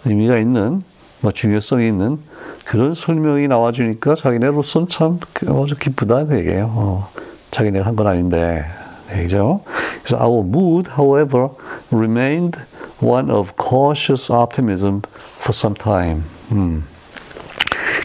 의미가 0.05 0.39
있는 0.39 0.83
뭐 1.21 1.33
중요성이 1.33 1.89
있는 1.89 2.19
그런 2.67 2.95
설명이 2.95 3.49
나와주니까 3.49 4.17
자기네로서는 4.17 4.89
참 4.89 5.21
아주 5.49 5.77
기쁘다 5.77 6.27
되게요. 6.27 6.71
어, 6.75 7.09
자기네가 7.51 7.87
한 7.87 7.95
건 7.97 8.07
아닌데, 8.09 8.65
그죠? 9.09 9.61
그래서 10.03 10.17
our 10.23 10.41
mood, 10.45 10.91
however, 10.99 11.51
remained 11.93 12.59
one 13.01 13.31
of 13.31 13.53
cautious 13.61 14.33
optimism 14.33 15.01
for 15.37 15.51
some 15.53 15.75
time. 15.75 16.25
음. 16.51 16.85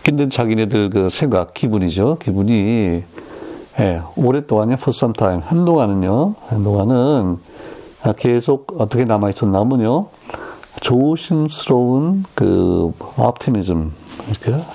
근데 0.03 0.27
자기네들 0.27 0.89
그 0.91 1.09
생각, 1.09 1.53
기분이죠. 1.53 2.17
기분이 2.19 3.03
예, 3.79 4.01
오랫동안요, 4.15 4.73
for 4.73 4.89
some 4.93 5.13
time. 5.13 5.41
한동안은요, 5.45 6.35
한동안은 6.49 7.37
계속 8.17 8.75
어떻게 8.77 9.05
남아 9.05 9.29
있었나면요, 9.29 10.07
조심스러운 10.81 12.25
그 12.35 12.93
optimism, 13.17 13.91
그렇죠? 14.17 14.65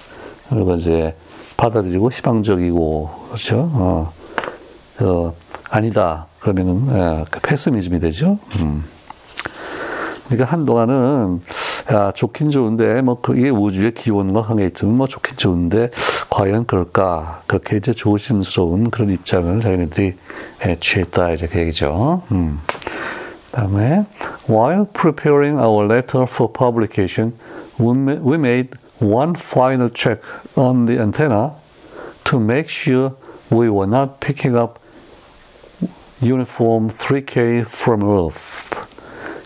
그리고 0.48 0.74
이제 0.76 1.14
받아들이고 1.56 2.10
희망적이고, 2.10 3.10
그렇죠? 3.28 3.70
어, 3.72 4.12
어 5.00 5.34
아니다. 5.70 6.26
그러면은, 6.40 6.88
예, 6.94 7.24
그 7.30 7.40
패스미즘이 7.40 8.00
되죠. 8.00 8.38
음. 8.58 8.84
그러니까 10.28 10.52
한동안은 10.52 11.40
야 11.92 12.10
좋긴 12.10 12.50
좋은데 12.50 13.00
뭐 13.02 13.20
그게 13.20 13.48
우주의 13.48 13.92
기원과 13.92 14.42
관계있지만 14.42 14.96
뭐 14.96 15.06
좋긴 15.06 15.36
좋은데 15.36 15.90
과연 16.30 16.66
그럴까 16.66 17.42
그렇게 17.46 17.76
이제 17.76 17.92
조심스러운 17.92 18.90
그런 18.90 19.10
입장을 19.10 19.60
자기네들이 19.60 20.14
취했다 20.80 21.32
이제 21.32 21.46
그 21.46 21.60
얘기죠. 21.60 22.22
음. 22.32 22.60
다음에 23.52 24.04
while 24.50 24.86
preparing 24.92 25.58
our 25.60 25.86
letter 25.86 26.26
for 26.28 26.52
publication, 26.52 27.34
we 27.80 28.34
made 28.34 28.70
one 28.98 29.34
final 29.34 29.88
check 29.90 30.22
on 30.56 30.86
the 30.86 30.98
antenna 30.98 31.54
to 32.24 32.38
make 32.38 32.68
sure 32.68 33.14
we 33.50 33.68
were 33.68 33.86
not 33.86 34.20
picking 34.20 34.56
up 34.56 34.78
uniform 36.20 36.90
3K 36.90 37.60
from 37.60 38.02
Earth. 38.02 38.74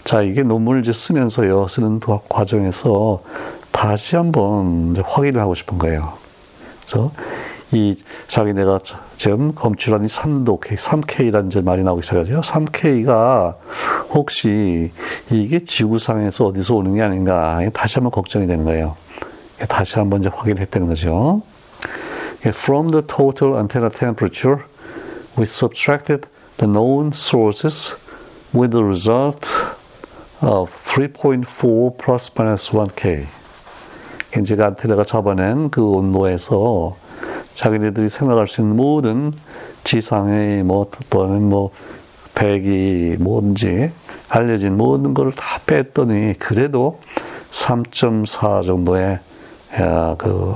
자, 0.05 0.23
이게 0.23 0.43
논문을 0.43 0.81
이제 0.81 0.93
쓰면서요, 0.93 1.69
쓰는 1.69 2.01
과정에서 2.01 3.23
다시 3.71 4.17
한번 4.17 4.97
확인을 4.97 5.41
하고 5.41 5.55
싶은 5.55 5.79
거예요. 5.79 6.15
그래서 6.81 7.13
이 7.73 7.97
자기네가 8.27 8.81
지금 9.17 9.55
검출한 9.55 10.05
이 10.05 10.09
3도 10.09 10.61
K, 10.61 10.77
3K라는 10.77 11.63
말이 11.63 11.85
나오기 11.85 12.03
시작하죠. 12.03 12.41
3K가 12.41 13.57
혹시 14.11 14.91
이게 15.31 15.63
지구상에서 15.63 16.47
어디서 16.47 16.75
오는 16.75 16.95
게 16.95 17.03
아닌가 17.03 17.61
다시 17.73 17.97
한번 17.97 18.11
걱정이 18.11 18.47
되는 18.47 18.65
거예요. 18.65 18.97
다시 19.69 19.97
한번 19.97 20.21
이제 20.21 20.31
확인했다는 20.33 20.89
거죠. 20.89 21.43
From 22.43 22.91
the 22.91 23.07
total 23.07 23.57
antenna 23.57 23.91
temperature, 23.91 24.65
we 25.37 25.45
subtracted 25.45 26.27
the 26.57 26.67
known 26.71 27.09
sources 27.13 27.95
with 28.55 28.73
the 28.73 28.83
result 28.83 29.51
of 30.41 30.71
3.4 30.71 31.99
plus 31.99 32.31
minus 32.37 32.71
1K. 32.71 33.27
제가 34.45 34.67
안테나가 34.69 35.05
잡아낸 35.05 35.71
그 35.71 35.83
온도에서 35.83 36.97
자기네들이 37.55 38.09
생각할 38.09 38.47
수 38.47 38.63
있는 38.63 38.77
모든 38.77 39.33
지상의 39.85 40.63
뭐 40.63 40.89
또는 41.11 41.49
뭐 41.49 41.73
백이 42.35 43.17
뭐든지 43.19 43.93
알려진 44.29 44.77
모든 44.77 45.13
걸다 45.15 45.61
뺐더니 45.67 46.35
그래도 46.39 47.01
3.4 47.51 48.65
정도의 48.65 49.19
그 50.19 50.55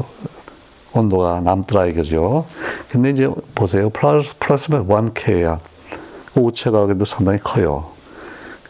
온도가 0.92 1.40
남더라 1.40 1.86
이거죠. 1.86 2.46
근데 2.88 3.10
이제 3.10 3.28
보세요. 3.54 3.90
플러스, 3.90 4.34
플러스면 4.38 4.86
1K야. 4.86 5.58
오체가 6.36 6.86
그래도 6.86 7.04
상당히 7.04 7.38
커요. 7.38 7.90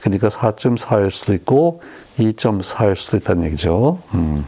그러니까 0.00 0.28
4.4일 0.28 1.10
수도 1.10 1.32
있고 1.34 1.82
2.4일 2.18 2.96
수도 2.96 3.16
있다는 3.16 3.44
얘기죠. 3.44 4.00
음. 4.14 4.44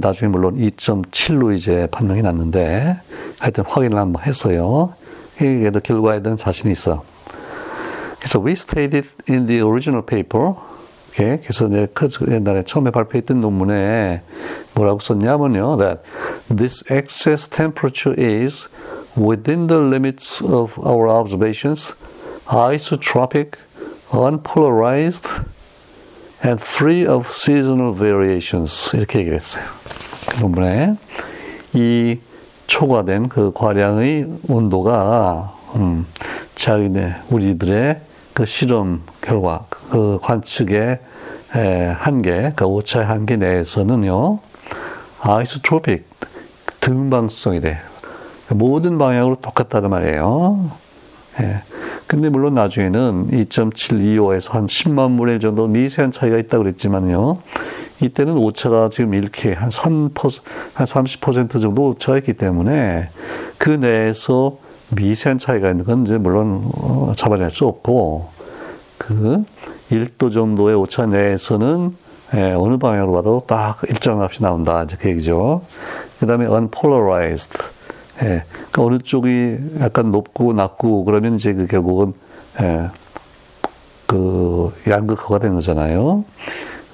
나중에 0.00 0.30
물론 0.30 0.56
2.7로 0.56 1.54
이제 1.54 1.88
판명이 1.90 2.22
났는데 2.22 3.00
하여튼 3.38 3.64
확인을 3.66 3.96
한번 3.96 4.22
했어요. 4.22 4.94
이게도 5.36 5.80
결과에 5.80 6.22
대한 6.22 6.36
자신이 6.36 6.72
있어. 6.72 7.04
그래서 8.18 8.44
we 8.44 8.52
stated 8.52 9.08
in 9.30 9.46
the 9.46 9.62
original 9.62 10.04
paper 10.04 10.54
okay, 11.10 11.40
그래서 11.42 11.66
이제 11.66 11.88
그 11.94 12.08
옛날에 12.30 12.62
처음에 12.64 12.90
발표했던 12.90 13.40
논문에 13.40 14.22
뭐라고 14.74 15.00
썼냐면요. 15.00 15.76
that 15.78 16.02
this 16.54 16.84
excess 16.90 17.48
temperature 17.48 18.14
is 18.18 18.68
within 19.16 19.66
the 19.66 19.80
limits 19.80 20.42
of 20.42 20.78
our 20.84 21.08
observations 21.08 21.92
isotropic, 22.48 23.54
unpolarized, 24.10 25.44
and 26.42 26.60
free 26.62 27.06
of 27.06 27.28
seasonal 27.32 27.92
variations. 27.92 28.90
이렇게 28.96 29.20
얘기를 29.20 29.36
했어요. 29.36 29.64
그 30.28 30.40
논문에 30.40 30.96
이 31.74 32.18
초과된 32.66 33.28
그 33.28 33.52
과량의 33.54 34.26
온도가 34.48 35.54
음, 35.76 36.06
자기네 36.54 37.16
우리들의 37.30 38.00
그 38.34 38.46
실험 38.46 39.02
결과 39.20 39.66
그 39.90 40.18
관측의 40.22 40.98
에, 41.56 41.84
한계, 41.98 42.52
그 42.54 42.64
오차의 42.64 43.06
한계 43.06 43.36
내에서는요 43.36 44.40
아이소트로픽 45.20 46.06
등방성이 46.80 47.60
돼 47.60 47.78
모든 48.50 48.98
방향으로 48.98 49.36
똑같다는 49.36 49.90
말이에요. 49.90 50.70
예. 51.40 51.62
근데 52.06 52.30
물론 52.30 52.54
나중에는 52.54 53.28
2.725에서 53.30 54.52
한 54.52 54.66
10만 54.66 55.18
분의 55.18 55.40
정도 55.40 55.68
미세한 55.68 56.10
차이가 56.10 56.38
있다고 56.38 56.64
그랬지만요. 56.64 57.38
이때는 58.00 58.36
오차가 58.36 58.88
지금 58.90 59.12
이렇게 59.12 59.52
한 59.52 59.68
3%, 59.68 60.40
한 60.72 60.86
30% 60.86 61.60
정도 61.60 61.88
오차가 61.88 62.16
있기 62.18 62.34
때문에 62.34 63.10
그 63.58 63.70
내에서 63.70 64.56
미세한 64.96 65.38
차이가 65.38 65.70
있는 65.70 65.84
건 65.84 66.06
이제 66.06 66.16
물론 66.16 66.70
어, 66.74 67.12
잡아낼 67.16 67.50
수 67.50 67.66
없고 67.66 68.28
그 68.96 69.44
1도 69.90 70.32
정도의 70.32 70.76
오차 70.76 71.06
내에서는 71.06 71.96
예, 72.34 72.52
어느 72.52 72.76
방향으로 72.76 73.12
봐도 73.12 73.42
딱 73.46 73.78
일정 73.88 74.20
값이 74.20 74.42
나온다. 74.42 74.82
이제 74.82 74.96
그 75.00 75.08
얘기죠. 75.08 75.62
그 76.20 76.26
다음에 76.26 76.46
unpolarized. 76.46 77.58
예, 78.22 78.44
그러니까 78.70 78.82
어느 78.82 78.98
쪽이 78.98 79.58
약간 79.80 80.10
높고 80.10 80.52
낮고 80.52 81.04
그러면 81.04 81.36
이제 81.36 81.54
그 81.54 81.66
결국은 81.66 82.12
예, 82.60 82.90
그 84.06 84.72
양극화가 84.86 85.38
되는 85.38 85.54
거잖아요. 85.54 86.24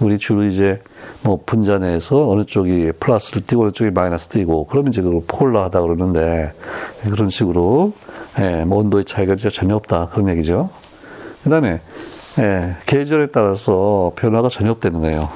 우리 0.00 0.18
주로 0.18 0.44
이제 0.44 0.80
뭐 1.22 1.40
분자 1.44 1.78
내에서 1.78 2.28
어느 2.28 2.44
쪽이 2.44 2.92
플러스를 3.00 3.46
띄고 3.46 3.62
어느 3.62 3.72
쪽이 3.72 3.90
마이너스 3.90 4.28
띄고 4.28 4.66
그러면 4.66 4.92
이제 4.92 5.00
그걸 5.02 5.22
폴라하다 5.26 5.80
그러는데 5.80 6.52
그런 7.02 7.28
식으로 7.28 7.92
예, 8.38 8.64
뭐 8.64 8.78
온도의 8.78 9.04
차이가 9.04 9.34
전혀 9.36 9.74
없다 9.76 10.10
그런 10.12 10.28
얘기죠. 10.28 10.70
그다음에 11.42 11.80
예, 12.38 12.76
계절에 12.86 13.26
따라서 13.26 14.12
변화가 14.16 14.48
전혀 14.48 14.72
없다는 14.72 15.00
거예요. 15.00 15.28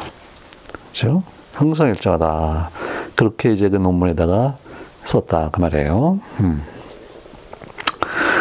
그렇죠? 0.72 1.22
항상 1.52 1.88
일정하다. 1.88 2.70
그렇게 3.14 3.52
이제 3.52 3.68
그 3.68 3.76
논문에다가 3.76 4.56
썼다 5.04 5.50
그 5.50 5.60
말이에요. 5.60 6.20
음. 6.40 6.62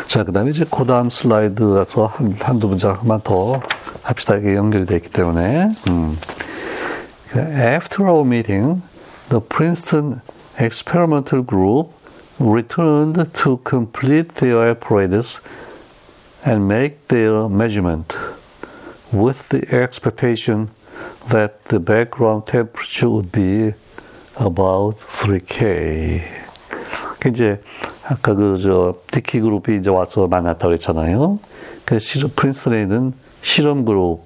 자, 0.06 0.24
그 0.24 0.32
다음에 0.32 0.52
이제 0.52 0.66
그 0.70 0.86
다음 0.86 1.10
슬라이드에서 1.10 2.06
한, 2.08 2.34
한두 2.40 2.68
문장만 2.68 3.22
더 3.24 3.62
합시다. 4.02 4.38
이게 4.38 4.56
되어 4.86 4.98
있기 4.98 5.10
때문에. 5.10 5.76
음. 5.90 6.18
After 7.36 8.08
our 8.08 8.26
meeting, 8.26 8.82
the 9.30 9.42
Princeton 9.42 10.22
experimental 10.60 11.46
group 11.46 11.92
returned 12.40 13.32
to 13.34 13.60
complete 13.68 14.36
their 14.36 14.70
apparatus 14.70 15.42
and 16.46 16.66
make 16.66 17.08
their 17.10 17.50
measurement 17.50 18.16
with 19.14 19.50
the 19.50 19.62
expectation 19.72 20.70
that 21.30 21.66
the 21.66 21.80
background 21.80 22.46
temperature 22.46 23.10
would 23.10 23.32
be 23.32 23.74
about 24.40 24.98
3K. 24.98 26.22
그 27.20 27.30
이제 27.30 27.62
아까 28.04 28.34
그저 28.34 28.96
디키 29.12 29.42
그룹이 29.42 29.78
이제 29.78 29.90
와서 29.90 30.28
만났다고 30.28 30.74
했잖아요. 30.74 31.40
그 31.86 32.00
실험 32.00 32.32
프린스턴에 32.36 32.82
있는 32.82 33.14
실험 33.42 33.86
그룹 33.86 34.22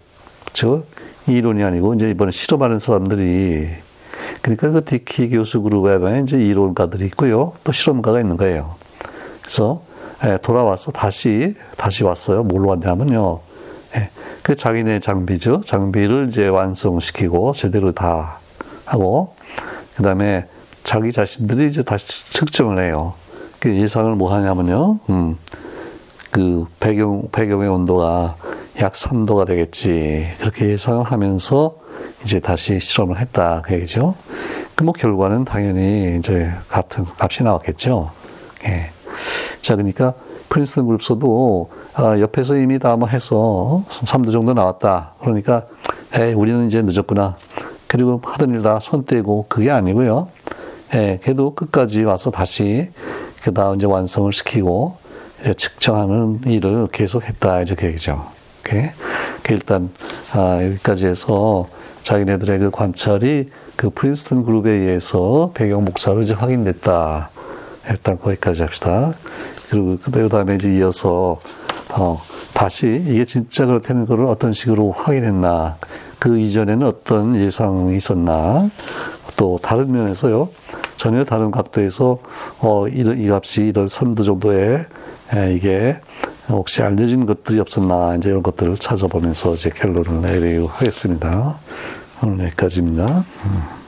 저 0.54 0.84
이론이 1.28 1.64
아니고 1.64 1.94
이제 1.94 2.10
이번에 2.10 2.32
실험하는 2.32 2.80
사람들이 2.80 3.70
그러니까 4.42 4.72
그 4.72 4.84
디키 4.84 5.30
교수 5.30 5.62
그룹에 5.62 6.22
이제 6.22 6.38
이론가들이 6.44 7.06
있고요. 7.06 7.54
또 7.64 7.72
실험가가 7.72 8.20
있는 8.20 8.38
거예요. 8.38 8.76
그래서 9.42 9.84
예, 10.24 10.38
돌아와서 10.42 10.92
다시 10.92 11.56
다시 11.78 12.04
왔어요. 12.04 12.44
뭘로 12.44 12.70
왔냐면요. 12.70 13.40
예, 14.42 14.54
그 14.54 14.56
자기네 14.56 15.00
장비죠. 15.00 15.62
장비를 15.66 16.28
이제 16.30 16.48
완성시키고 16.48 17.54
제대로 17.54 17.92
다 17.92 18.40
하고 18.86 19.36
그 19.96 20.04
다음에 20.04 20.48
자기 20.84 21.12
자신들이 21.12 21.70
이제 21.70 21.84
다시 21.84 22.26
측정을 22.32 22.84
해요. 22.84 23.14
그 23.60 23.76
예상을 23.76 24.16
뭐 24.16 24.34
하냐면요. 24.34 25.00
음, 25.10 25.38
그 26.32 26.66
배경 26.80 27.30
배경의 27.32 27.70
온도가 27.70 28.36
약 28.80 28.94
3도가 28.94 29.46
되겠지. 29.46 30.28
그렇게 30.40 30.70
예상을 30.70 31.04
하면서 31.04 31.76
이제 32.24 32.40
다시 32.40 32.80
실험을 32.80 33.20
했다. 33.20 33.62
그 33.64 33.76
얘기죠. 33.76 34.16
그 34.76 34.84
뭐 34.84 34.94
결과는 34.94 35.46
당연히 35.46 36.18
이제 36.18 36.52
같은 36.68 37.06
값이 37.20 37.44
나왔겠죠. 37.44 38.12
예. 38.66 38.90
자, 39.62 39.76
그러니까 39.76 40.16
프린스턴 40.52 40.86
그룹서도 40.86 41.70
아, 41.96 42.20
옆에서 42.20 42.58
이미 42.58 42.78
다 42.78 42.96
뭐 42.98 43.08
해서 43.08 43.84
3도 43.90 44.32
정도 44.34 44.54
나왔다. 44.54 45.14
그러니까 45.22 45.64
에이, 46.14 46.34
우리는 46.34 46.68
이제 46.68 46.82
늦었구나. 46.82 47.38
그리고 47.88 48.22
하던 48.24 48.52
일 48.52 48.62
다 48.62 48.80
손 48.80 49.06
떼고 49.06 49.46
그게 49.48 49.72
아니고요. 49.72 50.28
예, 50.94 51.20
그래도 51.24 51.56
끝까지 51.56 52.04
와서 52.04 52.32
다시 52.32 52.90
그다 53.44 53.74
이제 53.76 53.86
완성을 53.86 54.32
시키고 54.34 54.98
이제 55.42 55.54
측정하는 55.54 56.42
일을 56.46 56.88
계속했다 56.92 57.62
이제 57.62 57.76
그 57.76 57.88
얘기죠. 57.88 58.26
오케이. 58.60 58.90
그 59.44 59.54
일단 59.54 59.90
아, 60.34 60.60
여기까지 60.64 61.08
해서 61.08 61.68
자기네들의 62.04 62.60
그 62.60 62.72
관찰이 62.72 63.50
그 63.78 63.90
프린스턴 63.90 64.44
그룹에 64.44 64.70
의해서 64.70 65.52
배경 65.54 65.86
목사로 65.86 66.24
이제 66.24 66.34
확인됐다. 66.34 67.30
일단 67.90 68.20
거기까지 68.20 68.62
합시다. 68.62 69.14
그리고 69.72 69.98
그 70.04 70.28
다음에 70.28 70.56
이제 70.56 70.76
이어서 70.76 71.40
어, 71.92 72.22
다시 72.54 73.02
이게 73.08 73.24
진짜 73.24 73.66
그렇다는 73.66 74.06
거를 74.06 74.26
어떤 74.26 74.52
식으로 74.52 74.92
확인했나. 74.92 75.78
그 76.20 76.38
이전에는 76.38 76.86
어떤 76.86 77.38
예상이 77.38 77.96
있었나. 77.96 78.70
또 79.38 79.58
다른 79.62 79.94
면에서요. 79.94 80.50
전혀 80.98 81.24
다른 81.24 81.52
각도에서 81.52 82.20
어, 82.60 82.88
이, 82.90 83.00
이 83.00 83.30
값이 83.30 83.68
이런 83.68 83.88
선도 83.88 84.24
정도의 84.24 84.86
에, 85.34 85.56
이게 85.56 85.96
혹시 86.50 86.84
알려진 86.84 87.26
것들이 87.26 87.58
없었나 87.62 88.16
이제 88.18 88.30
이런 88.30 88.44
것들을 88.44 88.78
찾아보면서 88.78 89.54
이제 89.54 89.70
결론을 89.70 90.22
내리고 90.22 90.68
하겠습니다. 90.68 91.60
오늘 92.22 92.46
여기까지입니다. 92.48 93.24
음. 93.46 93.81